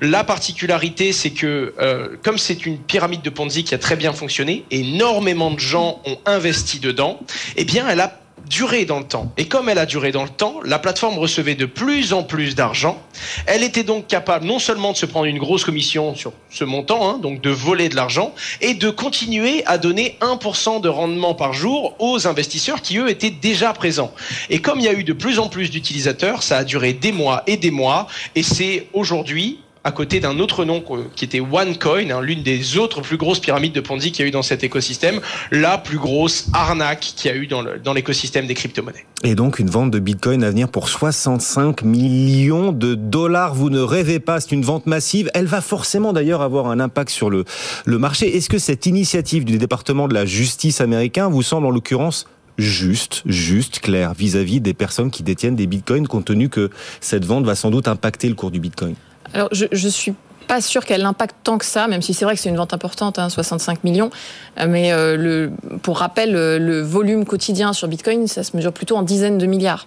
La 0.00 0.24
particularité, 0.24 1.12
c'est 1.12 1.30
que 1.30 1.74
euh, 1.80 2.16
comme 2.22 2.38
c'est 2.38 2.66
une 2.66 2.78
pyramide 2.78 3.22
de 3.22 3.30
Ponzi 3.30 3.64
qui 3.64 3.74
a 3.74 3.78
très 3.78 3.96
bien 3.96 4.12
fonctionné, 4.12 4.64
énormément 4.70 5.50
de 5.50 5.58
gens 5.58 6.00
ont 6.04 6.18
investi 6.26 6.80
dedans, 6.80 7.18
eh 7.56 7.64
bien 7.64 7.88
elle 7.88 8.00
a 8.00 8.20
duré 8.48 8.84
dans 8.84 8.98
le 8.98 9.04
temps. 9.04 9.32
Et 9.36 9.46
comme 9.46 9.68
elle 9.68 9.78
a 9.78 9.86
duré 9.86 10.12
dans 10.12 10.24
le 10.24 10.28
temps, 10.28 10.60
la 10.64 10.78
plateforme 10.78 11.18
recevait 11.18 11.54
de 11.54 11.66
plus 11.66 12.12
en 12.12 12.22
plus 12.22 12.54
d'argent. 12.54 13.00
Elle 13.46 13.62
était 13.62 13.84
donc 13.84 14.06
capable 14.06 14.46
non 14.46 14.58
seulement 14.58 14.92
de 14.92 14.96
se 14.96 15.06
prendre 15.06 15.26
une 15.26 15.38
grosse 15.38 15.64
commission 15.64 16.14
sur 16.14 16.32
ce 16.50 16.64
montant, 16.64 17.08
hein, 17.08 17.18
donc 17.18 17.40
de 17.40 17.50
voler 17.50 17.88
de 17.88 17.96
l'argent, 17.96 18.34
et 18.60 18.74
de 18.74 18.90
continuer 18.90 19.64
à 19.66 19.78
donner 19.78 20.16
1% 20.20 20.80
de 20.80 20.88
rendement 20.88 21.34
par 21.34 21.52
jour 21.52 21.94
aux 21.98 22.26
investisseurs 22.26 22.82
qui, 22.82 22.98
eux, 22.98 23.08
étaient 23.08 23.30
déjà 23.30 23.72
présents. 23.72 24.12
Et 24.50 24.60
comme 24.60 24.80
il 24.80 24.84
y 24.84 24.88
a 24.88 24.94
eu 24.94 25.04
de 25.04 25.12
plus 25.12 25.38
en 25.38 25.48
plus 25.48 25.70
d'utilisateurs, 25.70 26.42
ça 26.42 26.58
a 26.58 26.64
duré 26.64 26.92
des 26.92 27.12
mois 27.12 27.42
et 27.46 27.56
des 27.56 27.70
mois, 27.70 28.06
et 28.34 28.42
c'est 28.42 28.86
aujourd'hui 28.92 29.60
à 29.84 29.92
côté 29.92 30.20
d'un 30.20 30.38
autre 30.38 30.64
nom 30.64 30.82
qui 31.14 31.24
était 31.24 31.40
OneCoin, 31.40 32.10
hein, 32.10 32.20
l'une 32.20 32.42
des 32.42 32.76
autres 32.78 33.00
plus 33.00 33.16
grosses 33.16 33.40
pyramides 33.40 33.72
de 33.72 33.80
Ponzi 33.80 34.12
qu'il 34.12 34.24
y 34.24 34.26
a 34.26 34.28
eu 34.28 34.32
dans 34.32 34.42
cet 34.42 34.64
écosystème, 34.64 35.20
la 35.50 35.78
plus 35.78 35.98
grosse 35.98 36.48
arnaque 36.52 37.12
qu'il 37.16 37.30
y 37.30 37.34
a 37.34 37.36
eu 37.36 37.46
dans 37.46 37.92
l'écosystème 37.94 38.46
des 38.46 38.54
crypto-monnaies. 38.54 39.06
Et 39.24 39.34
donc 39.34 39.58
une 39.58 39.68
vente 39.68 39.90
de 39.90 39.98
Bitcoin 39.98 40.44
à 40.44 40.50
venir 40.50 40.68
pour 40.68 40.88
65 40.88 41.82
millions 41.82 42.70
de 42.70 42.94
dollars. 42.94 43.54
Vous 43.54 43.68
ne 43.68 43.80
rêvez 43.80 44.20
pas, 44.20 44.40
c'est 44.40 44.52
une 44.52 44.62
vente 44.62 44.86
massive. 44.86 45.28
Elle 45.34 45.46
va 45.46 45.60
forcément 45.60 46.12
d'ailleurs 46.12 46.40
avoir 46.40 46.68
un 46.68 46.78
impact 46.78 47.10
sur 47.10 47.28
le, 47.28 47.44
marché. 47.86 48.36
Est-ce 48.36 48.48
que 48.48 48.58
cette 48.58 48.86
initiative 48.86 49.44
du 49.44 49.58
département 49.58 50.06
de 50.06 50.14
la 50.14 50.24
justice 50.24 50.80
américain 50.80 51.28
vous 51.28 51.42
semble 51.42 51.66
en 51.66 51.70
l'occurrence 51.70 52.26
juste, 52.58 53.22
juste, 53.26 53.80
clair, 53.80 54.14
vis-à-vis 54.14 54.60
des 54.60 54.74
personnes 54.74 55.10
qui 55.10 55.22
détiennent 55.22 55.56
des 55.56 55.66
bitcoins, 55.66 56.06
compte 56.06 56.26
tenu 56.26 56.48
que 56.48 56.70
cette 57.00 57.24
vente 57.24 57.44
va 57.44 57.54
sans 57.54 57.70
doute 57.70 57.88
impacter 57.88 58.28
le 58.28 58.34
cours 58.34 58.50
du 58.50 58.60
bitcoin? 58.60 58.94
Alors, 59.34 59.48
je, 59.52 59.66
je 59.72 59.88
suis 59.88 60.14
pas 60.48 60.60
sûr 60.60 60.84
qu'elle 60.84 61.04
impacte 61.04 61.36
tant 61.44 61.58
que 61.58 61.64
ça, 61.64 61.86
même 61.86 62.02
si 62.02 62.14
c'est 62.14 62.24
vrai 62.24 62.34
que 62.34 62.40
c'est 62.40 62.48
une 62.48 62.56
vente 62.56 62.74
importante, 62.74 63.20
65 63.28 63.72
hein, 63.72 63.80
millions. 63.84 64.10
Euh, 64.58 64.66
mais 64.66 64.92
euh, 64.92 65.16
le, 65.16 65.52
pour 65.82 65.98
rappel, 65.98 66.32
le, 66.32 66.80
volume 66.80 67.24
quotidien 67.24 67.72
sur 67.72 67.86
Bitcoin, 67.86 68.26
ça 68.26 68.42
se 68.42 68.56
mesure 68.56 68.72
plutôt 68.72 68.96
en 68.96 69.02
dizaines 69.02 69.38
de 69.38 69.46
milliards. 69.46 69.86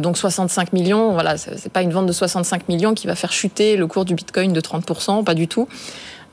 donc 0.00 0.18
65 0.18 0.72
millions, 0.72 1.12
voilà, 1.12 1.38
c'est 1.38 1.72
pas 1.72 1.82
une 1.82 1.92
vente 1.92 2.06
de 2.06 2.12
65 2.12 2.68
millions 2.68 2.94
qui 2.94 3.06
va 3.06 3.14
faire 3.14 3.32
chuter 3.32 3.76
le 3.76 3.86
cours 3.86 4.04
du 4.04 4.14
Bitcoin 4.14 4.52
de 4.52 4.60
30%, 4.60 5.24
pas 5.24 5.34
du 5.34 5.48
tout. 5.48 5.66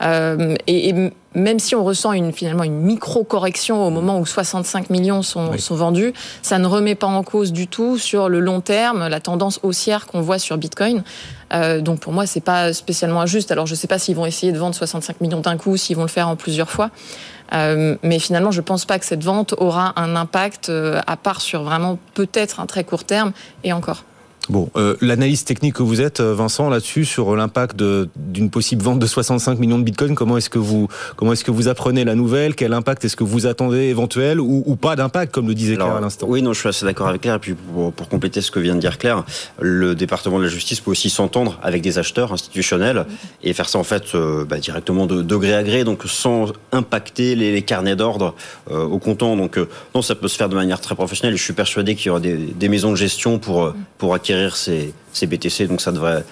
Euh, 0.04 0.54
et, 0.66 0.94
même 1.36 1.58
si 1.58 1.74
on 1.74 1.82
ressent 1.82 2.12
une, 2.12 2.32
finalement 2.32 2.62
une 2.62 2.80
micro-correction 2.80 3.84
au 3.84 3.90
moment 3.90 4.20
où 4.20 4.26
65 4.26 4.88
millions 4.90 5.22
sont, 5.22 5.58
sont, 5.58 5.74
vendus, 5.74 6.12
ça 6.42 6.58
ne 6.58 6.66
remet 6.66 6.94
pas 6.94 7.08
en 7.08 7.24
cause 7.24 7.52
du 7.52 7.66
tout 7.66 7.98
sur 7.98 8.28
le 8.28 8.38
long 8.38 8.60
terme 8.60 9.08
la 9.08 9.18
tendance 9.18 9.58
haussière 9.64 10.06
qu'on 10.06 10.20
voit 10.20 10.38
sur 10.38 10.56
Bitcoin. 10.58 11.02
Euh, 11.52 11.80
donc 11.80 11.98
pour 11.98 12.12
moi, 12.12 12.26
c'est 12.26 12.40
pas 12.40 12.72
spécialement 12.72 13.20
injuste. 13.20 13.50
Alors 13.50 13.66
je 13.66 13.72
ne 13.72 13.76
sais 13.76 13.88
pas 13.88 13.98
s'ils 13.98 14.14
vont 14.14 14.26
essayer 14.26 14.52
de 14.52 14.58
vendre 14.58 14.76
65 14.76 15.20
millions 15.20 15.40
d'un 15.40 15.56
coup, 15.56 15.76
s'ils 15.76 15.96
vont 15.96 16.02
le 16.02 16.08
faire 16.08 16.28
en 16.28 16.36
plusieurs 16.36 16.70
fois. 16.70 16.90
Euh, 17.52 17.96
mais 18.04 18.20
finalement, 18.20 18.52
je 18.52 18.60
ne 18.60 18.64
pense 18.64 18.84
pas 18.84 19.00
que 19.00 19.04
cette 19.04 19.24
vente 19.24 19.54
aura 19.58 19.92
un 19.96 20.14
impact, 20.14 20.70
à 20.70 21.16
part 21.16 21.40
sur 21.40 21.64
vraiment 21.64 21.98
peut-être 22.14 22.60
un 22.60 22.66
très 22.66 22.84
court 22.84 23.02
terme, 23.04 23.32
et 23.64 23.72
encore. 23.72 24.04
Bon, 24.50 24.68
euh, 24.76 24.94
l'analyse 25.00 25.44
technique 25.44 25.74
que 25.74 25.82
vous 25.82 26.02
êtes, 26.02 26.20
euh, 26.20 26.34
Vincent, 26.34 26.68
là-dessus 26.68 27.06
sur 27.06 27.34
l'impact 27.34 27.82
d'une 28.16 28.50
possible 28.50 28.82
vente 28.82 28.98
de 28.98 29.06
65 29.06 29.58
millions 29.58 29.78
de 29.78 29.84
Bitcoin, 29.84 30.14
comment 30.14 30.36
est-ce 30.36 30.50
que 30.50 30.58
vous 30.58 30.88
comment 31.16 31.32
est-ce 31.32 31.44
que 31.44 31.50
vous 31.50 31.68
apprenez 31.68 32.04
la 32.04 32.14
nouvelle? 32.14 32.54
Quel 32.54 32.74
impact 32.74 33.04
est-ce 33.06 33.16
que 33.16 33.24
vous 33.24 33.46
attendez 33.46 33.84
éventuel 33.84 34.40
ou, 34.40 34.76
pas 34.76 34.96
d'impact, 34.96 35.32
comme 35.32 35.48
le 35.48 35.54
disait 35.54 35.76
Claire 35.76 35.96
à 35.96 36.00
l'instant? 36.00 36.26
Oui, 36.28 36.42
non, 36.42 36.52
je 36.52 36.60
suis 36.60 36.68
assez 36.68 36.84
d'accord 36.84 37.08
avec 37.08 37.22
Claire. 37.22 37.36
Et 37.36 37.38
puis 37.38 37.54
pour, 37.54 38.08
compléter 38.08 38.42
ce 38.42 38.50
que 38.50 38.60
vient 38.60 38.74
de 38.74 38.80
dire 38.80 38.98
Claire, 38.98 39.24
le 39.60 39.94
département 39.94 40.38
de 40.38 40.44
la 40.44 40.50
justice 40.50 40.80
peut 40.80 40.90
aussi 40.90 41.08
s'entendre 41.08 41.58
avec 41.62 41.80
des 41.80 41.98
acheteurs 41.98 42.32
institutionnels 42.32 43.06
et 43.42 43.54
faire 43.54 43.68
ça 43.68 43.78
en 43.78 43.84
fait 43.84 44.14
euh, 44.14 44.44
bah, 44.44 44.58
directement 44.58 45.06
de, 45.06 45.36
gré 45.36 45.54
à 45.54 45.62
gré, 45.62 45.84
donc 45.84 46.02
sans 46.04 46.52
impacter 46.72 47.34
les, 47.34 47.62
carnets 47.62 47.96
d'ordre 47.96 48.34
au 48.70 48.98
comptant. 48.98 49.36
Donc 49.36 49.58
non, 49.94 50.02
ça 50.02 50.14
peut 50.14 50.28
se 50.28 50.36
faire 50.36 50.50
de 50.50 50.54
manière 50.54 50.80
très 50.80 50.94
professionnelle. 50.94 51.36
Je 51.36 51.42
suis 51.42 51.54
persuadé 51.54 51.94
qu'il 51.94 52.08
y 52.08 52.10
aura 52.10 52.20
des, 52.20 52.36
des 52.36 52.68
maisons 52.68 52.90
de 52.90 52.96
gestion 52.96 53.38
pour 53.38 53.72
pour 53.96 54.12
acquérir 54.12 54.33
ces, 54.54 54.94
ces 55.12 55.26
BTC, 55.26 55.66
donc 55.68 55.80
ça 55.80 55.92
devrait, 55.92 56.24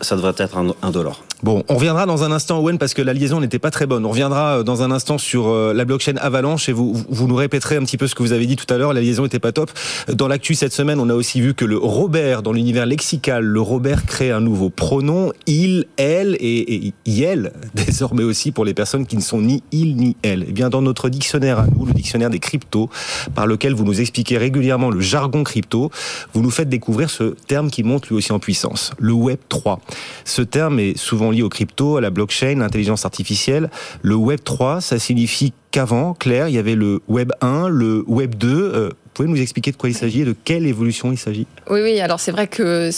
ça 0.00 0.16
devrait 0.16 0.34
être 0.38 0.56
un, 0.56 0.74
un 0.82 0.90
dollar. 0.90 1.22
Bon, 1.44 1.62
on 1.68 1.74
reviendra 1.74 2.06
dans 2.06 2.24
un 2.24 2.32
instant, 2.32 2.58
Owen, 2.58 2.78
parce 2.78 2.94
que 2.94 3.02
la 3.02 3.12
liaison 3.12 3.38
n'était 3.38 3.58
pas 3.58 3.70
très 3.70 3.84
bonne. 3.84 4.06
On 4.06 4.08
reviendra 4.08 4.60
euh, 4.60 4.62
dans 4.62 4.82
un 4.82 4.90
instant 4.90 5.18
sur 5.18 5.48
euh, 5.48 5.74
la 5.74 5.84
blockchain 5.84 6.14
Avalanche 6.16 6.70
et 6.70 6.72
vous, 6.72 6.96
vous 7.10 7.28
nous 7.28 7.34
répéterez 7.34 7.76
un 7.76 7.82
petit 7.82 7.98
peu 7.98 8.06
ce 8.06 8.14
que 8.14 8.22
vous 8.22 8.32
avez 8.32 8.46
dit 8.46 8.56
tout 8.56 8.72
à 8.72 8.78
l'heure. 8.78 8.94
La 8.94 9.02
liaison 9.02 9.24
n'était 9.24 9.40
pas 9.40 9.52
top. 9.52 9.70
Dans 10.08 10.26
l'actu 10.26 10.54
cette 10.54 10.72
semaine, 10.72 10.98
on 11.00 11.10
a 11.10 11.14
aussi 11.14 11.42
vu 11.42 11.52
que 11.52 11.66
le 11.66 11.76
Robert, 11.76 12.42
dans 12.42 12.52
l'univers 12.52 12.86
lexical, 12.86 13.44
le 13.44 13.60
Robert 13.60 14.06
crée 14.06 14.30
un 14.30 14.40
nouveau 14.40 14.70
pronom, 14.70 15.34
il, 15.46 15.84
elle 15.98 16.34
et, 16.40 16.86
et 16.86 16.94
il, 17.04 17.52
désormais 17.74 18.24
aussi 18.24 18.50
pour 18.50 18.64
les 18.64 18.72
personnes 18.72 19.04
qui 19.04 19.16
ne 19.16 19.20
sont 19.20 19.42
ni 19.42 19.62
il 19.70 19.96
ni 19.96 20.16
elle. 20.22 20.46
Eh 20.48 20.52
bien, 20.52 20.70
dans 20.70 20.80
notre 20.80 21.10
dictionnaire 21.10 21.58
à 21.58 21.66
nous, 21.66 21.84
le 21.84 21.92
dictionnaire 21.92 22.30
des 22.30 22.38
cryptos, 22.38 22.88
par 23.34 23.46
lequel 23.46 23.74
vous 23.74 23.84
nous 23.84 24.00
expliquez 24.00 24.38
régulièrement 24.38 24.88
le 24.88 25.00
jargon 25.00 25.44
crypto, 25.44 25.90
vous 26.32 26.40
nous 26.40 26.50
faites 26.50 26.70
découvrir 26.70 27.10
ce 27.10 27.34
terme 27.46 27.70
qui 27.70 27.82
monte 27.82 28.08
lui 28.08 28.16
aussi 28.16 28.32
en 28.32 28.38
puissance, 28.38 28.92
le 28.98 29.12
Web 29.12 29.40
3. 29.50 29.78
Ce 30.24 30.40
terme 30.40 30.80
est 30.80 30.96
souvent 30.96 31.33
lié 31.34 31.42
aux 31.42 31.48
crypto, 31.48 31.96
à 31.96 32.00
la 32.00 32.10
blockchain, 32.10 32.56
l'intelligence 32.56 33.04
artificielle. 33.04 33.70
Le 34.02 34.14
Web 34.14 34.40
3, 34.44 34.80
ça 34.80 34.98
signifie 34.98 35.52
qu'avant, 35.70 36.14
Claire, 36.14 36.48
il 36.48 36.54
y 36.54 36.58
avait 36.58 36.74
le 36.74 37.00
Web 37.08 37.32
1, 37.40 37.68
le 37.68 38.04
Web 38.06 38.36
2. 38.36 38.48
Euh, 38.48 38.88
vous 38.88 39.10
pouvez 39.12 39.28
nous 39.28 39.40
expliquer 39.40 39.70
de 39.70 39.76
quoi 39.76 39.88
il 39.88 39.94
s'agit 39.94 40.22
et 40.22 40.24
de 40.24 40.34
quelle 40.44 40.66
évolution 40.66 41.12
il 41.12 41.18
s'agit? 41.18 41.46
Oui, 41.70 41.80
oui, 41.82 42.00
alors 42.00 42.20
c'est 42.20 42.32
vrai 42.32 42.46
que 42.46 42.90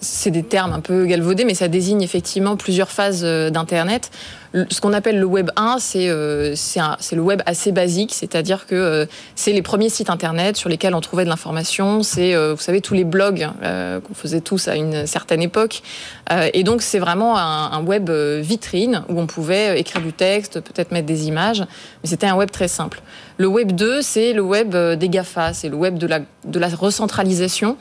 c'est 0.00 0.30
des 0.30 0.42
termes 0.42 0.72
un 0.72 0.80
peu 0.80 1.06
galvaudés, 1.06 1.44
mais 1.44 1.54
ça 1.54 1.68
désigne 1.68 2.02
effectivement 2.02 2.56
plusieurs 2.56 2.90
phases 2.90 3.22
euh, 3.24 3.50
d'Internet. 3.50 4.10
Ce 4.70 4.82
qu'on 4.82 4.92
appelle 4.92 5.18
le 5.18 5.24
Web 5.24 5.50
1, 5.56 5.78
euh, 5.96 6.52
c'est 6.54 7.16
le 7.16 7.22
web 7.22 7.40
assez 7.46 7.72
basique, 7.72 8.12
c'est-à-dire 8.12 8.66
que 8.66 8.74
euh, 8.74 9.06
c'est 9.34 9.52
les 9.52 9.62
premiers 9.62 9.88
sites 9.88 10.10
Internet 10.10 10.58
sur 10.58 10.68
lesquels 10.68 10.94
on 10.94 11.00
trouvait 11.00 11.24
de 11.24 11.30
l'information. 11.30 12.02
C'est, 12.02 12.36
vous 12.36 12.58
savez, 12.58 12.82
tous 12.82 12.92
les 12.92 13.04
blogs 13.04 13.48
qu'on 13.62 14.14
faisait 14.14 14.42
tous 14.42 14.68
à 14.68 14.76
une 14.76 15.06
certaine 15.06 15.40
époque. 15.40 15.82
et 16.52 16.64
donc, 16.64 16.82
c'est 16.82 16.98
vraiment 16.98 17.38
un, 17.38 17.82
web 17.82 18.10
vitrine 18.10 19.04
où 19.08 19.18
on 19.18 19.26
pouvait 19.26 19.80
écrire 19.80 20.02
du 20.02 20.12
texte, 20.12 20.60
peut-être 20.60 20.92
mettre 20.92 21.06
des 21.06 21.28
images, 21.28 21.60
mais 22.02 22.10
c'était 22.10 22.26
un 22.26 22.34
web 22.34 22.50
très 22.50 22.68
simple. 22.68 23.00
Le 23.38 23.46
Web 23.46 23.72
2, 23.72 24.02
c'est 24.02 24.34
le 24.34 24.42
web 24.42 24.76
des 24.76 25.08
GAFA, 25.08 25.54
c'est 25.54 25.70
le 25.70 25.76
web 25.76 25.96
de 25.96 26.06
la, 26.06 26.20
de 26.44 26.58
la 26.58 26.68
recentralisation. 26.68 27.78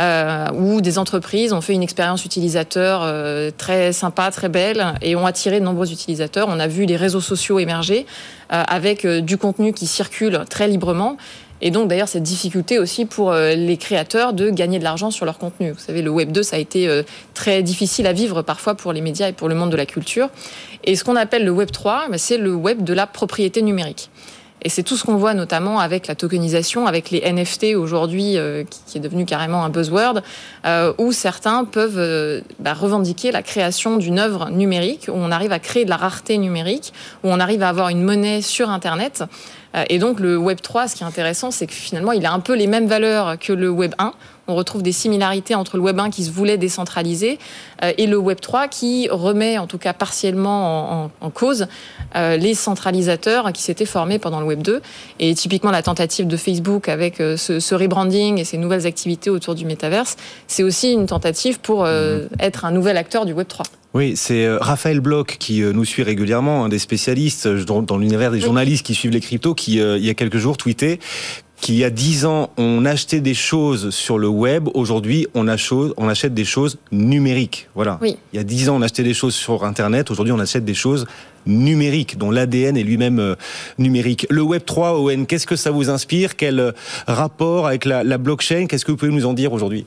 Euh, 0.00 0.46
où 0.54 0.80
des 0.80 0.98
entreprises 0.98 1.52
ont 1.52 1.60
fait 1.60 1.74
une 1.74 1.82
expérience 1.82 2.24
utilisateur 2.24 3.02
euh, 3.02 3.50
très 3.56 3.92
sympa, 3.92 4.30
très 4.30 4.48
belle, 4.48 4.94
et 5.02 5.16
ont 5.16 5.26
attiré 5.26 5.60
de 5.60 5.64
nombreux 5.66 5.92
utilisateurs. 5.92 6.48
On 6.48 6.58
a 6.58 6.66
vu 6.66 6.86
les 6.86 6.96
réseaux 6.96 7.20
sociaux 7.20 7.58
émerger 7.58 8.06
euh, 8.52 8.62
avec 8.68 9.06
du 9.06 9.36
contenu 9.36 9.74
qui 9.74 9.86
circule 9.86 10.44
très 10.48 10.66
librement. 10.66 11.18
Et 11.64 11.70
donc 11.70 11.88
d'ailleurs 11.88 12.08
cette 12.08 12.24
difficulté 12.24 12.80
aussi 12.80 13.04
pour 13.04 13.32
les 13.32 13.76
créateurs 13.76 14.32
de 14.32 14.50
gagner 14.50 14.80
de 14.80 14.84
l'argent 14.84 15.12
sur 15.12 15.24
leur 15.24 15.38
contenu. 15.38 15.70
Vous 15.70 15.78
savez, 15.78 16.02
le 16.02 16.10
Web 16.10 16.32
2, 16.32 16.42
ça 16.42 16.56
a 16.56 16.58
été 16.58 17.02
très 17.34 17.62
difficile 17.62 18.08
à 18.08 18.12
vivre 18.12 18.42
parfois 18.42 18.74
pour 18.74 18.92
les 18.92 19.00
médias 19.00 19.28
et 19.28 19.32
pour 19.32 19.48
le 19.48 19.54
monde 19.54 19.70
de 19.70 19.76
la 19.76 19.86
culture. 19.86 20.28
Et 20.82 20.96
ce 20.96 21.04
qu'on 21.04 21.14
appelle 21.14 21.44
le 21.44 21.52
Web 21.52 21.70
3, 21.70 22.08
bah, 22.10 22.18
c'est 22.18 22.36
le 22.36 22.52
Web 22.52 22.82
de 22.82 22.92
la 22.92 23.06
propriété 23.06 23.62
numérique. 23.62 24.10
Et 24.64 24.68
c'est 24.68 24.82
tout 24.82 24.96
ce 24.96 25.04
qu'on 25.04 25.16
voit 25.16 25.34
notamment 25.34 25.80
avec 25.80 26.06
la 26.06 26.14
tokenisation, 26.14 26.86
avec 26.86 27.10
les 27.10 27.20
NFT 27.20 27.74
aujourd'hui, 27.76 28.36
euh, 28.36 28.64
qui, 28.86 28.98
est 28.98 29.00
devenu 29.00 29.24
carrément 29.24 29.64
un 29.64 29.68
buzzword, 29.68 30.22
euh, 30.64 30.92
où 30.98 31.12
certains 31.12 31.64
peuvent 31.64 31.98
euh, 31.98 32.40
bah, 32.60 32.74
revendiquer 32.74 33.32
la 33.32 33.42
création 33.42 33.96
d'une 33.96 34.18
œuvre 34.18 34.50
numérique, 34.50 35.06
où 35.08 35.16
on 35.16 35.30
arrive 35.30 35.52
à 35.52 35.58
créer 35.58 35.84
de 35.84 35.90
la 35.90 35.96
rareté 35.96 36.38
numérique, 36.38 36.92
où 37.24 37.28
on 37.28 37.40
arrive 37.40 37.62
à 37.62 37.68
avoir 37.68 37.88
une 37.88 38.02
monnaie 38.02 38.40
sur 38.40 38.70
Internet. 38.70 39.24
Et 39.88 39.98
donc 39.98 40.20
le 40.20 40.36
Web 40.36 40.60
3, 40.60 40.88
ce 40.88 40.96
qui 40.96 41.02
est 41.02 41.06
intéressant, 41.06 41.50
c'est 41.50 41.66
que 41.66 41.72
finalement, 41.72 42.12
il 42.12 42.26
a 42.26 42.32
un 42.32 42.40
peu 42.40 42.54
les 42.54 42.66
mêmes 42.66 42.86
valeurs 42.86 43.38
que 43.38 43.52
le 43.52 43.70
Web 43.70 43.94
1 43.98 44.12
on 44.48 44.54
retrouve 44.54 44.82
des 44.82 44.92
similarités 44.92 45.54
entre 45.54 45.76
le 45.76 45.82
Web 45.82 45.98
1 45.98 46.10
qui 46.10 46.24
se 46.24 46.30
voulait 46.30 46.58
décentraliser 46.58 47.38
euh, 47.82 47.92
et 47.96 48.06
le 48.06 48.16
Web 48.16 48.40
3 48.40 48.68
qui 48.68 49.08
remet, 49.10 49.58
en 49.58 49.66
tout 49.66 49.78
cas 49.78 49.92
partiellement, 49.92 51.10
en, 51.20 51.30
cause 51.30 51.66
euh, 52.16 52.36
les 52.36 52.54
centralisateurs 52.54 53.52
qui 53.52 53.62
s'étaient 53.62 53.86
formés 53.86 54.18
pendant 54.18 54.40
le 54.40 54.46
Web 54.46 54.62
2. 54.62 54.82
Et 55.20 55.34
typiquement, 55.34 55.70
la 55.70 55.82
tentative 55.82 56.26
de 56.26 56.36
Facebook 56.36 56.88
avec 56.88 57.20
euh, 57.20 57.36
ce, 57.36 57.74
rebranding 57.74 58.38
et 58.38 58.44
ces 58.44 58.58
nouvelles 58.58 58.86
activités 58.86 59.30
autour 59.30 59.54
du 59.54 59.64
métaverse, 59.64 60.16
c'est 60.46 60.62
aussi 60.62 60.92
une 60.92 61.06
tentative 61.06 61.60
pour 61.60 61.84
mhm. 61.84 62.28
être 62.38 62.64
un 62.64 62.70
nouvel 62.70 62.96
acteur 62.96 63.24
du 63.24 63.32
Web 63.32 63.48
3. 63.48 63.64
Oui, 63.94 64.14
c'est 64.16 64.48
Raphaël 64.56 65.00
Bloch 65.00 65.36
qui 65.38 65.60
nous 65.60 65.84
suit 65.84 66.02
régulièrement, 66.02 66.64
un 66.64 66.68
des 66.68 66.78
spécialistes 66.78 67.46
dans 67.46 67.98
l'univers 67.98 68.30
des 68.30 68.40
journalistes 68.40 68.86
qui 68.86 68.94
suivent 68.94 69.12
les 69.12 69.20
cryptos, 69.20 69.54
qui 69.54 69.74
il 69.74 70.04
y 70.04 70.08
a 70.08 70.14
quelques 70.14 70.38
jours 70.38 70.56
tweetait 70.56 70.98
qu'il 71.62 71.76
y 71.76 71.84
a 71.84 71.90
dix 71.90 72.26
ans, 72.26 72.50
on 72.58 72.84
achetait 72.84 73.20
des 73.20 73.34
choses 73.34 73.90
sur 73.90 74.18
le 74.18 74.26
web. 74.26 74.68
Aujourd'hui, 74.74 75.28
on, 75.34 75.46
on, 75.46 76.08
achète 76.08 76.34
des 76.34 76.44
choses 76.44 76.78
numériques. 76.90 77.68
Voilà. 77.76 78.00
Il 78.02 78.16
y 78.34 78.38
a 78.38 78.42
dix 78.42 78.68
ans, 78.68 78.76
on 78.76 78.82
achetait 78.82 79.04
des 79.04 79.14
choses 79.14 79.34
sur 79.34 79.64
Internet. 79.64 80.10
Aujourd'hui, 80.10 80.32
on 80.32 80.40
achète 80.40 80.64
des 80.64 80.74
choses 80.74 81.06
numériques, 81.46 82.18
dont 82.18 82.32
l'ADN 82.32 82.76
est 82.76 82.82
lui-même 82.82 83.20
euh, 83.20 83.34
numérique. 83.78 84.26
Le 84.28 84.42
Web 84.42 84.64
3, 84.66 84.98
Owen, 84.98 85.26
qu'est-ce 85.26 85.46
que 85.46 85.56
ça 85.56 85.70
vous 85.70 85.88
inspire? 85.88 86.36
Quel 86.36 86.58
euh, 86.58 86.72
rapport 87.06 87.68
avec 87.68 87.84
la, 87.84 88.18
blockchain? 88.18 88.66
Qu'est-ce 88.66 88.84
que 88.84 88.90
vous 88.90 88.96
pouvez 88.96 89.12
nous 89.12 89.26
en 89.26 89.32
dire 89.32 89.52
aujourd'hui? 89.52 89.86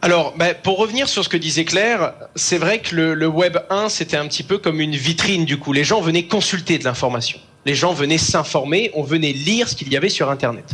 Alors, 0.00 0.34
ben, 0.36 0.54
pour 0.62 0.78
revenir 0.78 1.08
sur 1.08 1.24
ce 1.24 1.28
que 1.28 1.36
disait 1.36 1.64
Claire, 1.64 2.14
c'est 2.36 2.58
vrai 2.58 2.80
que 2.80 2.94
le, 2.94 3.14
le 3.14 3.26
Web 3.26 3.58
1, 3.68 3.88
c'était 3.88 4.16
un 4.16 4.28
petit 4.28 4.44
peu 4.44 4.58
comme 4.58 4.80
une 4.80 4.94
vitrine, 4.94 5.44
du 5.44 5.58
coup. 5.58 5.72
Les 5.72 5.82
gens 5.82 6.00
venaient 6.00 6.26
consulter 6.26 6.78
de 6.78 6.84
l'information 6.84 7.40
les 7.68 7.74
gens 7.74 7.92
venaient 7.92 8.16
s'informer, 8.16 8.90
on 8.94 9.02
venait 9.02 9.32
lire 9.32 9.68
ce 9.68 9.74
qu'il 9.74 9.92
y 9.92 9.96
avait 9.98 10.08
sur 10.08 10.30
Internet. 10.30 10.64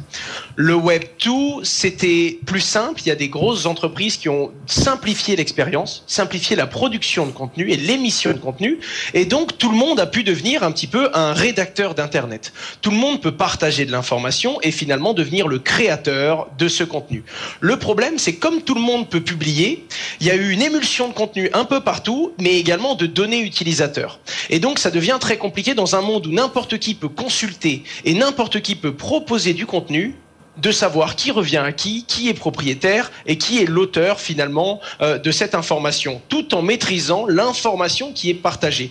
Le 0.55 0.77
Web 0.77 1.03
2, 1.25 1.65
c'était 1.65 2.39
plus 2.47 2.61
simple. 2.61 3.01
Il 3.05 3.09
y 3.09 3.11
a 3.11 3.17
des 3.17 3.29
grosses 3.29 3.67
entreprises 3.67 4.17
qui 4.17 4.29
ont 4.29 4.53
simplifié 4.67 5.35
l'expérience, 5.35 6.05
simplifié 6.07 6.55
la 6.55 6.69
production 6.69 7.27
de 7.27 7.33
contenu 7.33 7.73
et 7.73 7.77
l'émission 7.77 8.31
de 8.31 8.39
contenu. 8.39 8.79
Et 9.13 9.25
donc, 9.25 9.59
tout 9.59 9.73
le 9.73 9.77
monde 9.77 9.99
a 9.99 10.07
pu 10.07 10.23
devenir 10.23 10.63
un 10.63 10.71
petit 10.71 10.87
peu 10.87 11.11
un 11.15 11.33
rédacteur 11.33 11.97
d'Internet. 11.97 12.53
Tout 12.81 12.93
le 12.93 12.97
monde 12.97 13.21
peut 13.21 13.35
partager 13.35 13.85
de 13.87 13.91
l'information 13.91 14.61
et 14.63 14.71
finalement 14.71 15.15
devenir 15.15 15.49
le 15.49 15.59
créateur 15.59 16.47
de 16.59 16.69
ce 16.69 16.85
contenu. 16.85 17.25
Le 17.59 17.77
problème, 17.77 18.21
c'est 18.21 18.37
comme 18.37 18.63
tout 18.63 18.77
le 18.77 18.81
monde 18.81 19.09
peut 19.09 19.21
publier, 19.21 19.85
il 20.21 20.29
y 20.29 20.31
a 20.31 20.37
eu 20.37 20.51
une 20.51 20.63
émulsion 20.63 21.09
de 21.09 21.13
contenu 21.13 21.51
un 21.55 21.65
peu 21.65 21.81
partout, 21.81 22.33
mais 22.39 22.55
également 22.55 22.95
de 22.95 23.07
données 23.07 23.41
utilisateurs. 23.41 24.21
Et 24.49 24.61
donc, 24.61 24.79
ça 24.79 24.93
devient 24.93 25.19
très 25.21 25.39
compliqué 25.39 25.75
dans 25.75 25.97
un 25.97 26.01
monde 26.01 26.29
où 26.29 26.33
n'importe 26.33 26.79
qui 26.79 26.84
peut 26.93 27.09
consulter 27.09 27.85
et 28.05 28.13
n'importe 28.13 28.61
qui 28.61 28.75
peut 28.75 28.95
proposer 28.95 29.55
du 29.55 29.65
contenu 29.65 30.17
de 30.59 30.71
savoir 30.71 31.17
qui 31.17 31.31
revient 31.31 31.57
à 31.65 31.73
qui, 31.73 32.05
qui 32.05 32.29
est 32.29 32.35
propriétaire 32.35 33.11
et 33.27 33.39
qui 33.39 33.63
est 33.63 33.65
l'auteur 33.65 34.21
finalement 34.21 34.81
euh, 35.01 35.19
de 35.19 35.31
cette 35.31 35.55
information, 35.55 36.21
tout 36.29 36.55
en 36.55 36.63
maîtrisant 36.63 37.27
l'information 37.27 38.13
qui 38.13 38.31
est 38.31 38.35
partagée. 38.35 38.91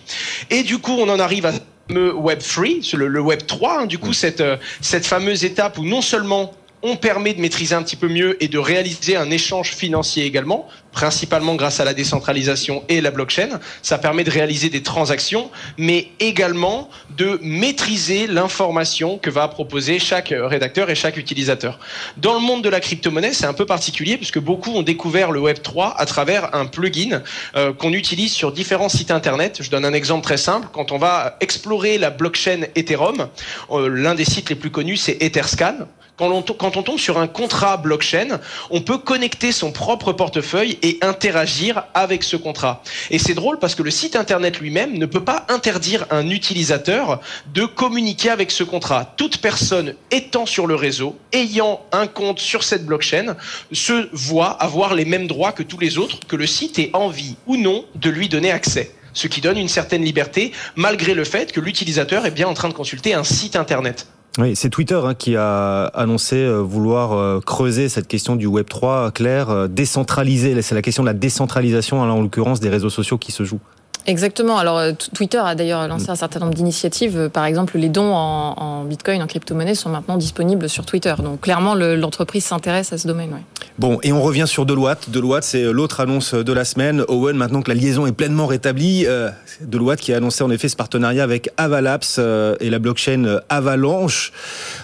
Et 0.50 0.64
du 0.64 0.80
coup, 0.80 0.94
on 0.94 1.08
en 1.10 1.20
arrive 1.20 1.46
à 1.46 1.52
le 1.90 2.14
Web 2.14 2.40
3, 2.40 2.66
le, 2.98 3.20
Web 3.20 3.46
3, 3.46 3.82
hein, 3.82 3.86
du 3.86 3.98
coup, 3.98 4.14
cette, 4.14 4.42
euh, 4.42 4.58
cette 4.82 5.06
fameuse 5.06 5.44
étape 5.44 5.78
où 5.78 5.84
non 5.84 6.02
seulement 6.02 6.54
on 6.82 6.96
permet 6.96 7.34
de 7.34 7.42
maîtriser 7.42 7.76
un 7.76 7.84
petit 7.84 7.96
peu 7.96 8.10
mieux 8.10 8.42
et 8.44 8.48
de 8.48 8.58
réaliser 8.58 9.16
un 9.16 9.32
échange 9.32 9.74
financier 9.74 10.26
également, 10.26 10.68
principalement 10.94 11.56
grâce 11.56 11.80
à 11.80 11.86
la 11.86 11.94
décentralisation 11.94 12.84
et 12.88 13.02
la 13.02 13.12
blockchain. 13.12 13.60
Ça 13.82 13.98
permet 13.98 14.24
de 14.24 14.32
réaliser 14.32 14.70
des 14.70 14.84
transactions, 14.84 15.50
mais 15.78 16.10
également 16.20 16.90
de 17.18 17.40
maîtriser 17.42 18.28
l'information 18.28 19.18
que 19.18 19.30
va 19.30 19.48
proposer 19.48 20.00
chaque 20.00 20.34
rédacteur 20.36 20.90
et 20.90 20.96
chaque 20.96 21.18
utilisateur. 21.18 21.80
Dans 22.18 22.34
le 22.34 22.40
monde 22.40 22.64
de 22.64 22.70
la 22.70 22.80
crypto-monnaie, 22.80 23.34
c'est 23.34 23.46
un 23.46 23.54
peu 23.54 23.66
particulier 23.66 24.18
puisque 24.18 24.40
beaucoup 24.40 24.72
ont 24.72 24.84
découvert 24.84 25.32
le 25.32 25.40
Web 25.40 25.62
3 25.62 25.96
à 25.98 26.06
travers 26.06 26.56
un 26.56 26.66
plugin 26.66 27.22
euh, 27.56 27.74
qu'on 27.74 27.94
utilise 27.94 28.32
sur 28.32 28.52
différents 28.52 28.90
sites 28.90 29.12
internet. 29.12 29.60
Je 29.62 29.70
donne 29.70 29.86
un 29.86 29.94
exemple 29.94 30.24
très 30.24 30.38
simple. 30.38 30.68
Quand 30.72 30.92
on 30.92 30.98
va 30.98 31.38
explorer 31.42 31.98
la 31.98 32.10
blockchain 32.10 32.62
Ethereum, 32.76 33.28
euh, 33.72 33.90
l'un 33.90 34.16
des 34.16 34.26
sites 34.26 34.50
les 34.50 34.56
plus 34.56 34.72
connus, 34.72 34.98
c'est 34.98 35.22
Etherscan. 35.22 35.88
Quand 36.16 36.32
on, 36.32 36.82
tombe 36.84 37.00
sur 37.00 37.18
un 37.18 37.28
contrat 37.28 37.78
blockchain, 37.78 38.40
on 38.70 38.82
peut 38.82 39.00
connecter 39.00 39.52
son 39.52 39.72
propre 39.72 40.14
portefeuille 40.14 40.78
et 40.84 41.00
interagir 41.02 41.86
avec 41.94 42.24
ce 42.24 42.36
contrat. 42.36 42.84
Et 43.10 43.18
c'est 43.18 43.34
drôle 43.34 43.58
parce 43.58 43.74
que 43.74 43.82
le 43.82 43.90
site 43.90 44.16
internet 44.16 44.60
lui-même 44.60 44.98
ne 44.98 45.06
peut 45.06 45.24
pas 45.24 45.46
interdire 45.50 46.06
un 46.12 46.30
utilisateur 46.30 47.22
de 47.54 47.66
communiquer 47.66 48.30
avec 48.30 48.52
ce 48.52 48.64
contrat. 48.64 49.14
Toute 49.18 49.38
personne 49.38 49.96
étant 50.12 50.46
sur 50.46 50.68
le 50.68 50.76
réseau, 50.76 51.18
ayant 51.32 51.82
un 51.92 52.06
compte 52.06 52.40
sur 52.40 52.64
cette 52.64 52.86
blockchain, 52.86 53.36
se 53.72 54.10
voit 54.12 54.52
avoir 54.52 54.94
les 54.94 55.06
mêmes 55.06 55.28
droits 55.28 55.54
que 55.54 55.64
tous 55.64 55.80
les 55.80 55.98
autres, 55.98 56.20
que 56.28 56.36
le 56.36 56.46
site 56.46 56.78
ait 56.78 56.92
envie 56.94 57.38
ou 57.48 57.58
non 57.58 57.86
de 57.96 58.10
lui 58.10 58.30
donner 58.30 58.52
accès 58.52 58.92
ce 59.14 59.28
qui 59.28 59.42
donne 59.42 59.60
une 59.60 59.70
certaine 59.70 60.04
liberté, 60.04 60.52
malgré 60.76 61.14
le 61.14 61.24
fait 61.24 61.52
que 61.52 61.60
l'utilisateur 61.60 62.26
est 62.26 62.32
bien 62.32 62.48
en 62.48 62.56
train 62.56 62.70
de 62.70 62.74
consulter 62.74 63.14
un 63.14 63.24
site 63.24 63.56
internet. 63.56 64.08
Oui, 64.40 64.56
c'est 64.56 64.70
Twitter 64.70 65.00
hein, 65.04 65.14
qui 65.14 65.36
a 65.36 65.86
annoncé 65.94 66.38
euh, 66.38 66.58
vouloir 66.58 67.14
euh, 67.14 67.40
creuser 67.40 67.88
cette 67.88 68.08
question 68.08 68.36
du 68.36 68.48
Web 68.48 68.68
3, 68.68 69.12
clair, 69.12 69.52
euh, 69.52 69.68
décentraliser. 69.68 70.60
C'est 70.64 70.74
la 70.74 70.82
question 70.82 71.04
de 71.04 71.08
la 71.08 71.14
décentralisation, 71.14 72.02
en 72.02 72.20
l'occurrence 72.20 72.60
des 72.60 72.70
réseaux 72.70 72.90
sociaux 72.90 73.20
qui 73.20 73.32
se 73.32 73.44
jouent. 73.44 73.60
Exactement. 74.06 74.58
Alors 74.58 74.78
euh, 74.78 74.92
Twitter 75.14 75.38
a 75.38 75.56
d'ailleurs 75.56 75.88
lancé 75.88 76.10
un 76.10 76.16
certain 76.16 76.40
nombre 76.40 76.54
d'initiatives. 76.54 77.18
Euh, 77.18 77.30
par 77.30 77.46
exemple, 77.46 77.78
les 77.78 77.90
dons 77.90 78.14
en, 78.14 78.84
Bitcoin, 78.84 79.22
en 79.22 79.28
crypto-monnaie 79.28 79.76
sont 79.76 79.90
maintenant 79.90 80.18
disponibles 80.18 80.68
sur 80.68 80.86
Twitter. 80.86 81.14
Donc 81.20 81.42
clairement, 81.42 81.74
l'entreprise 81.76 82.44
s'intéresse 82.44 82.92
à 82.92 82.98
ce 82.98 83.08
domaine. 83.08 83.32
Bon, 83.80 84.00
et 84.04 84.12
on 84.12 84.22
revient 84.22 84.46
sur 84.46 84.66
Deloitte. 84.66 85.10
Deloitte, 85.10 85.44
c'est 85.44 85.64
l'autre 85.72 86.02
annonce 86.02 86.34
de 86.34 86.54
la 86.54 86.66
semaine. 86.66 87.04
Owen, 87.08 87.38
maintenant 87.38 87.62
que 87.62 87.72
la 87.72 87.76
liaison 87.76 88.06
est 88.06 88.12
pleinement 88.12 88.46
rétablie, 88.46 89.06
euh, 89.08 89.30
Deloitte 89.62 90.02
qui 90.02 90.14
a 90.14 90.18
annoncé 90.18 90.44
en 90.44 90.52
effet 90.52 90.68
ce 90.68 90.76
partenariat 90.76 91.24
avec 91.24 91.50
Avalapse 91.58 92.20
et 92.60 92.70
la 92.70 92.80
blockchain 92.80 93.40
Avalanche. 93.50 94.32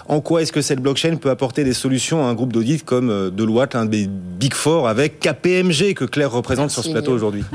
En 0.08 0.22
quoi 0.22 0.42
est-ce 0.42 0.52
que 0.52 0.62
cette 0.62 0.80
blockchain 0.80 1.18
peut 1.18 1.30
apporter 1.30 1.64
des 1.64 1.74
solutions 1.74 2.26
à 2.26 2.30
un 2.30 2.34
groupe 2.34 2.54
d'audit 2.54 2.84
comme 2.84 3.30
Deloitte, 3.32 3.74
l'un 3.74 3.86
des 3.86 4.08
Big 4.08 4.54
Four, 4.54 4.88
avec 4.88 5.20
KPMG 5.20 5.94
que 5.94 6.06
Claire 6.06 6.32
représente 6.32 6.72
sur 6.72 6.84
ce 6.84 6.90
plateau 6.90 7.12
aujourd'hui? 7.12 7.44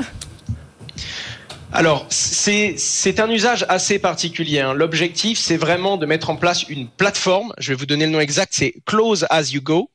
alors, 1.75 2.07
c'est 2.09 3.19
un 3.19 3.29
usage 3.29 3.67
assez 3.69 3.99
particulier. 3.99 4.61
Hein. 4.61 4.75
L'objectif, 4.75 5.39
c'est 5.41 5.57
vraiment 5.57 5.97
de 5.97 6.07
mettre 6.07 6.31
en 6.31 6.37
place 6.37 6.63
une 6.69 6.89
plateforme. 6.89 7.53
Je 7.59 7.71
vais 7.71 7.75
vous 7.75 7.85
donner 7.85 8.07
le 8.07 8.13
nom 8.13 8.21
exact, 8.21 8.53
c'est 8.55 8.75
Close 8.87 9.27
as 9.29 9.53
you 9.53 9.61
go. 9.61 9.91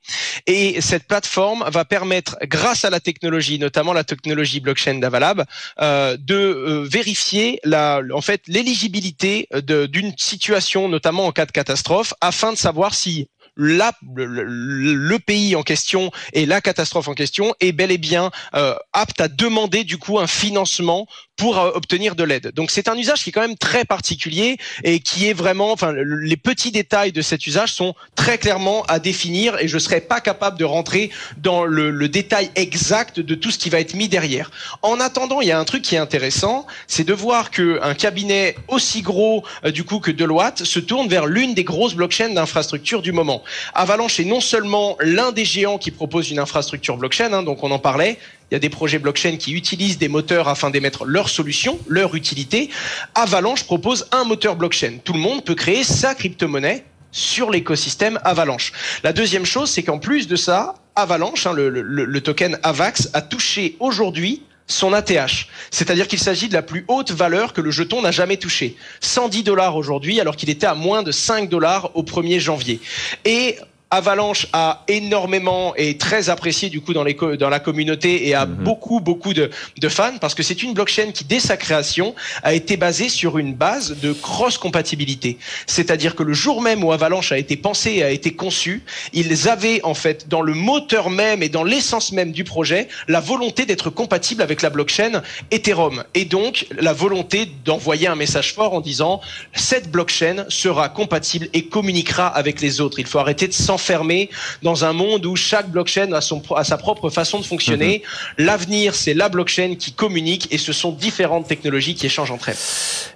Et 0.46 0.82
cette 0.82 1.08
plateforme 1.08 1.64
va 1.72 1.86
permettre, 1.86 2.38
grâce 2.44 2.84
à 2.84 2.90
la 2.90 3.00
technologie, 3.00 3.60
notamment 3.60 3.94
la 3.94 4.04
technologie 4.04 4.60
blockchain 4.60 4.96
d'Avalab, 4.96 5.46
euh, 5.80 6.18
de 6.20 6.36
euh, 6.36 6.84
vérifier 6.84 7.62
la, 7.64 8.02
en 8.14 8.22
fait 8.22 8.42
l'éligibilité 8.48 9.48
d'une 9.64 10.12
situation, 10.18 10.90
notamment 10.90 11.28
en 11.28 11.32
cas 11.32 11.46
de 11.46 11.54
catastrophe, 11.54 12.14
afin 12.20 12.52
de 12.52 12.58
savoir 12.58 12.94
si 12.94 13.30
la, 13.60 13.92
le, 14.16 15.18
pays 15.18 15.56
en 15.56 15.64
question 15.64 16.12
et 16.34 16.46
la 16.46 16.62
catastrophe 16.62 17.10
en 17.10 17.14
question 17.14 17.54
est 17.60 17.74
bel 17.74 17.92
et 17.92 17.98
bien 17.98 18.32
euh, 18.56 18.74
apte 18.94 19.20
à 19.20 19.28
demander 19.28 19.84
du 19.84 19.98
coup 19.98 20.18
un 20.18 20.28
financement 20.28 21.08
pour 21.40 21.58
euh, 21.58 21.72
obtenir 21.74 22.16
de 22.16 22.24
l'aide. 22.24 22.52
Donc 22.54 22.70
c'est 22.70 22.88
un 22.90 22.98
usage 22.98 23.24
qui 23.24 23.30
est 23.30 23.34
quand 23.34 23.42
même 23.42 23.58
très 23.58 23.86
particulier 23.86 24.58
et 24.84 25.00
qui 25.00 25.28
est 25.28 25.34
vraiment, 25.34 25.72
enfin 25.72 25.94
les 25.94 26.38
petits 26.38 26.72
détails 26.72 27.12
de 27.12 27.22
cet 27.22 27.48
usage 27.48 27.72
sont 27.74 27.96
très 28.16 28.38
clairement 28.38 28.84
à 28.84 29.00
définir 29.00 29.58
et 29.58 29.68
je 29.68 29.80
serais 29.80 30.02
pas 30.02 30.20
capable 30.20 30.60
de 30.60 30.66
rentrer 30.66 31.10
dans 31.38 31.64
le, 31.64 31.90
le 31.90 32.10
détail 32.10 32.52
exact 32.56 33.22
de 33.22 33.36
tout 33.36 33.52
ce 33.52 33.58
qui 33.58 33.70
va 33.70 33.80
être 33.80 33.94
mis 33.94 34.10
derrière. 34.10 34.52
En 34.82 35.00
attendant, 35.00 35.40
il 35.42 35.48
y 35.48 35.52
a 35.52 35.60
un 35.60 35.64
truc 35.64 35.82
qui 35.82 35.96
est 35.96 36.00
intéressant, 36.00 36.68
c'est 36.88 37.06
de 37.06 37.14
voir 37.14 37.52
que 37.52 37.80
un 37.82 37.94
cabinet 37.94 38.56
aussi 38.68 39.02
gros 39.02 39.44
euh, 39.64 39.72
du 39.72 39.86
coup 39.86 40.00
que 40.00 40.12
Deloitte 40.12 40.66
se 40.66 40.80
tourne 40.80 41.08
vers 41.08 41.26
l'une 41.26 41.54
des 41.54 41.64
grosses 41.64 41.96
blockchains 41.96 42.34
d'infrastructure 42.34 43.02
du 43.02 43.14
moment. 43.14 43.44
Avalanche 43.74 44.20
est 44.20 44.26
non 44.26 44.42
seulement 44.42 44.98
l'un 45.00 45.32
des 45.32 45.46
géants 45.46 45.78
qui 45.78 45.92
propose 45.92 46.32
une 46.32 46.40
infrastructure 46.40 46.98
blockchain, 46.98 47.32
hein, 47.32 47.44
donc 47.44 47.64
on 47.64 47.72
en 47.72 47.80
parlait, 47.80 48.18
il 48.50 48.56
y 48.56 48.58
a 48.58 48.60
des 48.60 48.70
projets 48.70 49.00
blockchain 49.00 49.38
qui 49.38 49.54
utilisent 49.54 49.98
des 49.98 50.08
moteurs 50.08 50.48
afin 50.48 50.70
d'émettre 50.70 51.06
leur 51.06 51.30
solution, 51.30 51.80
leur 51.88 52.16
utilité. 52.16 52.70
Avalanche 53.14 53.64
propose 53.64 54.08
un 54.12 54.24
moteur 54.24 54.56
blockchain. 54.56 54.98
Tout 55.04 55.14
le 55.14 55.20
monde 55.20 55.44
peut 55.44 55.56
créer 55.56 55.84
sa 55.84 56.16
crypto-monnaie 56.16 56.84
sur 57.12 57.52
l'écosystème 57.52 58.20
Avalanche. 58.24 58.72
La 59.04 59.14
deuxième 59.14 59.46
chose, 59.46 59.70
c'est 59.70 59.84
qu'en 59.84 60.00
plus 60.00 60.28
de 60.28 60.36
ça, 60.36 60.76
Avalanche, 60.96 61.46
hein, 61.46 61.54
le, 61.54 62.22
token 62.22 62.60
AVAX, 62.64 63.10
a 63.14 63.22
touché 63.22 63.76
aujourd'hui 63.80 64.44
son 64.68 64.94
ATH. 64.94 65.48
C'est-à-dire 65.72 66.08
qu'il 66.08 66.20
s'agit 66.20 66.48
de 66.48 66.54
la 66.54 66.62
plus 66.62 66.86
haute 66.88 67.12
valeur 67.12 67.54
que 67.54 67.62
le 67.62 67.72
jeton 67.72 68.02
n'a 68.02 68.12
jamais 68.12 68.38
touchée. 68.38 68.76
110 69.02 69.44
dollars 69.44 69.76
aujourd'hui, 69.76 70.20
alors 70.20 70.36
qu'il 70.36 70.50
était 70.50 70.68
à 70.68 70.76
moins 70.76 71.02
de 71.02 71.12
5 71.12 71.50
dollars 71.50 71.96
au 71.96 72.04
1er 72.04 72.40
janvier. 72.40 72.80
Et 73.26 73.58
Avalanche 73.92 74.46
a 74.54 74.84
énormément 74.88 75.74
et 75.76 75.98
très 75.98 76.30
apprécié 76.30 76.70
du 76.70 76.80
coup 76.80 76.94
dans, 76.94 77.04
les 77.04 77.16
dans 77.16 77.50
la 77.50 77.60
communauté 77.60 78.28
et 78.28 78.36
a 78.36 78.46
mhm. 78.46 78.58
beaucoup 78.58 79.00
beaucoup 79.00 79.34
de, 79.34 79.50
de, 79.80 79.90
fans 79.90 80.20
parce 80.22 80.36
que 80.36 80.44
c'est 80.44 80.62
une 80.62 80.76
blockchain 80.76 81.12
qui 81.12 81.24
dès 81.24 81.40
sa 81.40 81.58
création 81.58 82.14
a 82.44 82.54
été 82.54 82.78
basée 82.78 83.10
sur 83.10 83.40
une 83.40 83.56
base 83.56 83.98
de 84.00 84.14
cross 84.14 84.60
compatibilité. 84.60 85.40
C'est-à-dire 85.66 86.14
que 86.14 86.22
le 86.22 86.34
jour 86.34 86.62
même 86.62 86.84
où 86.84 86.92
Avalanche 86.92 87.32
a 87.32 87.40
été 87.40 87.58
pensé 87.58 87.94
et 87.94 88.04
a 88.04 88.12
été 88.12 88.32
conçu, 88.36 88.84
ils 89.12 89.50
avaient 89.50 89.82
en 89.84 89.96
fait 89.96 90.30
dans 90.30 90.44
le 90.44 90.54
moteur 90.54 91.10
même 91.10 91.42
et 91.42 91.50
dans 91.50 91.64
l'essence 91.64 92.12
même 92.12 92.32
du 92.32 92.44
projet 92.44 92.90
la 93.08 93.22
volonté 93.22 93.66
d'être 93.66 93.90
compatible 93.90 94.44
avec 94.44 94.62
la 94.62 94.70
blockchain 94.70 95.24
Ethereum 95.50 96.04
et 96.14 96.26
donc 96.26 96.68
la 96.78 96.94
volonté 96.94 97.52
d'envoyer 97.66 98.06
un 98.06 98.16
message 98.16 98.54
fort 98.54 98.76
en 98.76 98.82
disant 98.82 99.20
cette 99.56 99.90
blockchain 99.90 100.46
sera 100.48 100.90
compatible 100.90 101.50
et 101.54 101.66
communiquera 101.66 102.28
avec 102.28 102.62
les 102.62 102.82
autres. 102.82 103.00
Il 103.00 103.08
faut 103.08 103.18
arrêter 103.18 103.48
de 103.48 103.54
s'en 103.54 103.79
enfermé 103.80 104.30
dans 104.62 104.84
un 104.84 104.92
monde 104.92 105.26
où 105.26 105.36
chaque 105.38 105.70
blockchain 105.70 106.12
a, 106.12 106.20
son, 106.20 106.42
a 106.56 106.64
sa 106.66 106.78
propre 106.78 107.10
façon 107.10 107.40
de 107.40 107.46
fonctionner. 107.46 108.04
Mhm. 108.38 108.46
L'avenir, 108.46 108.94
c'est 108.94 109.14
la 109.14 109.30
blockchain 109.30 109.76
qui 109.80 109.94
communique 109.94 110.50
et 110.52 110.58
ce 110.58 110.74
sont 110.74 110.92
différentes 110.92 111.48
technologies 111.48 111.96
qui 111.96 112.06
échangent 112.06 112.32
entre 112.32 112.50
elles. 112.50 112.58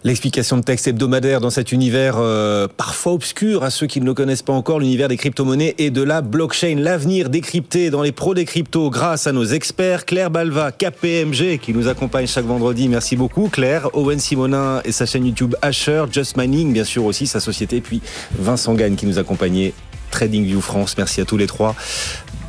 L'explication 0.06 0.58
de 0.58 0.64
texte 0.64 0.88
hebdomadaire 0.88 1.42
dans 1.42 1.50
cet 1.50 1.72
univers 1.72 2.16
euh, 2.18 2.68
parfois 2.78 3.14
obscur 3.14 3.64
à 3.64 3.70
ceux 3.70 3.88
qui 3.88 4.00
ne 4.00 4.06
le 4.06 4.14
connaissent 4.14 4.42
pas 4.42 4.54
encore, 4.54 4.80
l'univers 4.80 5.10
des 5.10 5.18
crypto-monnaies 5.18 5.76
et 5.78 5.90
de 5.90 6.02
la 6.02 6.22
blockchain. 6.22 6.76
L'avenir 6.78 7.30
décrypté 7.30 7.90
dans 7.90 8.02
les 8.02 8.14
pros 8.14 8.34
des 8.34 8.46
cryptos 8.46 8.90
grâce 8.90 9.28
à 9.28 9.34
nos 9.34 9.46
experts 9.46 10.06
Claire 10.06 10.32
Balva, 10.32 10.72
KPMG 10.72 11.60
qui 11.62 11.74
nous 11.74 11.88
accompagne 11.90 12.28
chaque 12.28 12.46
vendredi. 12.46 12.88
Merci 12.88 13.16
beaucoup 13.18 13.50
Claire, 13.50 13.90
Owen 13.94 14.20
Simonin 14.20 14.82
et 14.86 14.94
sa 14.94 15.06
chaîne 15.06 15.26
YouTube 15.26 15.56
Asher, 15.62 16.06
Just 16.12 16.38
Mining 16.38 16.72
bien 16.72 16.86
sûr 16.86 17.04
aussi 17.06 17.28
sa 17.28 17.40
société, 17.40 17.82
puis 17.82 18.02
Vincent 18.38 18.74
Gagne 18.74 18.96
qui 18.96 19.06
nous 19.06 19.20
accompagnait 19.20 19.74
TradingView 20.14 20.62
France. 20.62 20.96
Merci 20.98 21.22
à 21.22 21.26
tous 21.26 21.38
les 21.38 21.48
trois. 21.48 21.76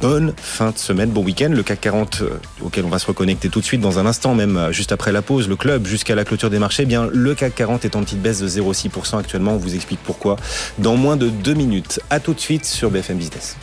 Bonne 0.02 0.34
fin 0.36 0.70
de 0.70 0.76
semaine, 0.76 1.08
bon 1.08 1.24
week-end. 1.24 1.48
Le 1.50 1.62
CAC 1.62 1.80
40 1.80 2.20
euh, 2.20 2.28
auquel 2.62 2.84
on 2.84 2.90
va 2.90 2.98
se 2.98 3.06
reconnecter 3.06 3.48
tout 3.48 3.60
de 3.60 3.64
suite 3.64 3.80
dans 3.80 3.98
un 3.98 4.04
instant, 4.04 4.34
même 4.34 4.58
euh, 4.58 4.72
juste 4.72 4.92
après 4.92 5.12
la 5.12 5.22
pause. 5.22 5.48
Le 5.48 5.56
club 5.56 5.86
jusqu'à 5.86 6.14
la 6.14 6.24
clôture 6.24 6.50
des 6.50 6.58
marchés. 6.58 6.82
Eh 6.82 6.86
bien, 6.86 7.08
le 7.10 7.34
CAC 7.34 7.54
40 7.54 7.86
est 7.86 7.96
en 7.96 8.02
petite 8.02 8.20
baisse 8.20 8.40
de 8.40 8.48
0,6% 8.48 9.18
actuellement. 9.18 9.52
On 9.52 9.56
vous 9.56 9.74
explique 9.74 10.00
pourquoi 10.04 10.36
dans 10.78 10.96
moins 10.96 11.16
de 11.16 11.30
deux 11.30 11.54
minutes. 11.54 12.00
À 12.10 12.20
tout 12.20 12.34
de 12.34 12.40
suite 12.40 12.66
sur 12.66 12.90
BFM 12.90 13.16
Business. 13.16 13.56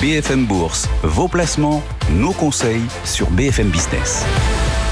BFM 0.00 0.44
Bourse, 0.44 0.88
vos 1.02 1.28
placements, 1.28 1.82
nos 2.10 2.32
conseils 2.32 2.82
sur 3.04 3.30
BFM 3.30 3.68
Business. 3.68 4.24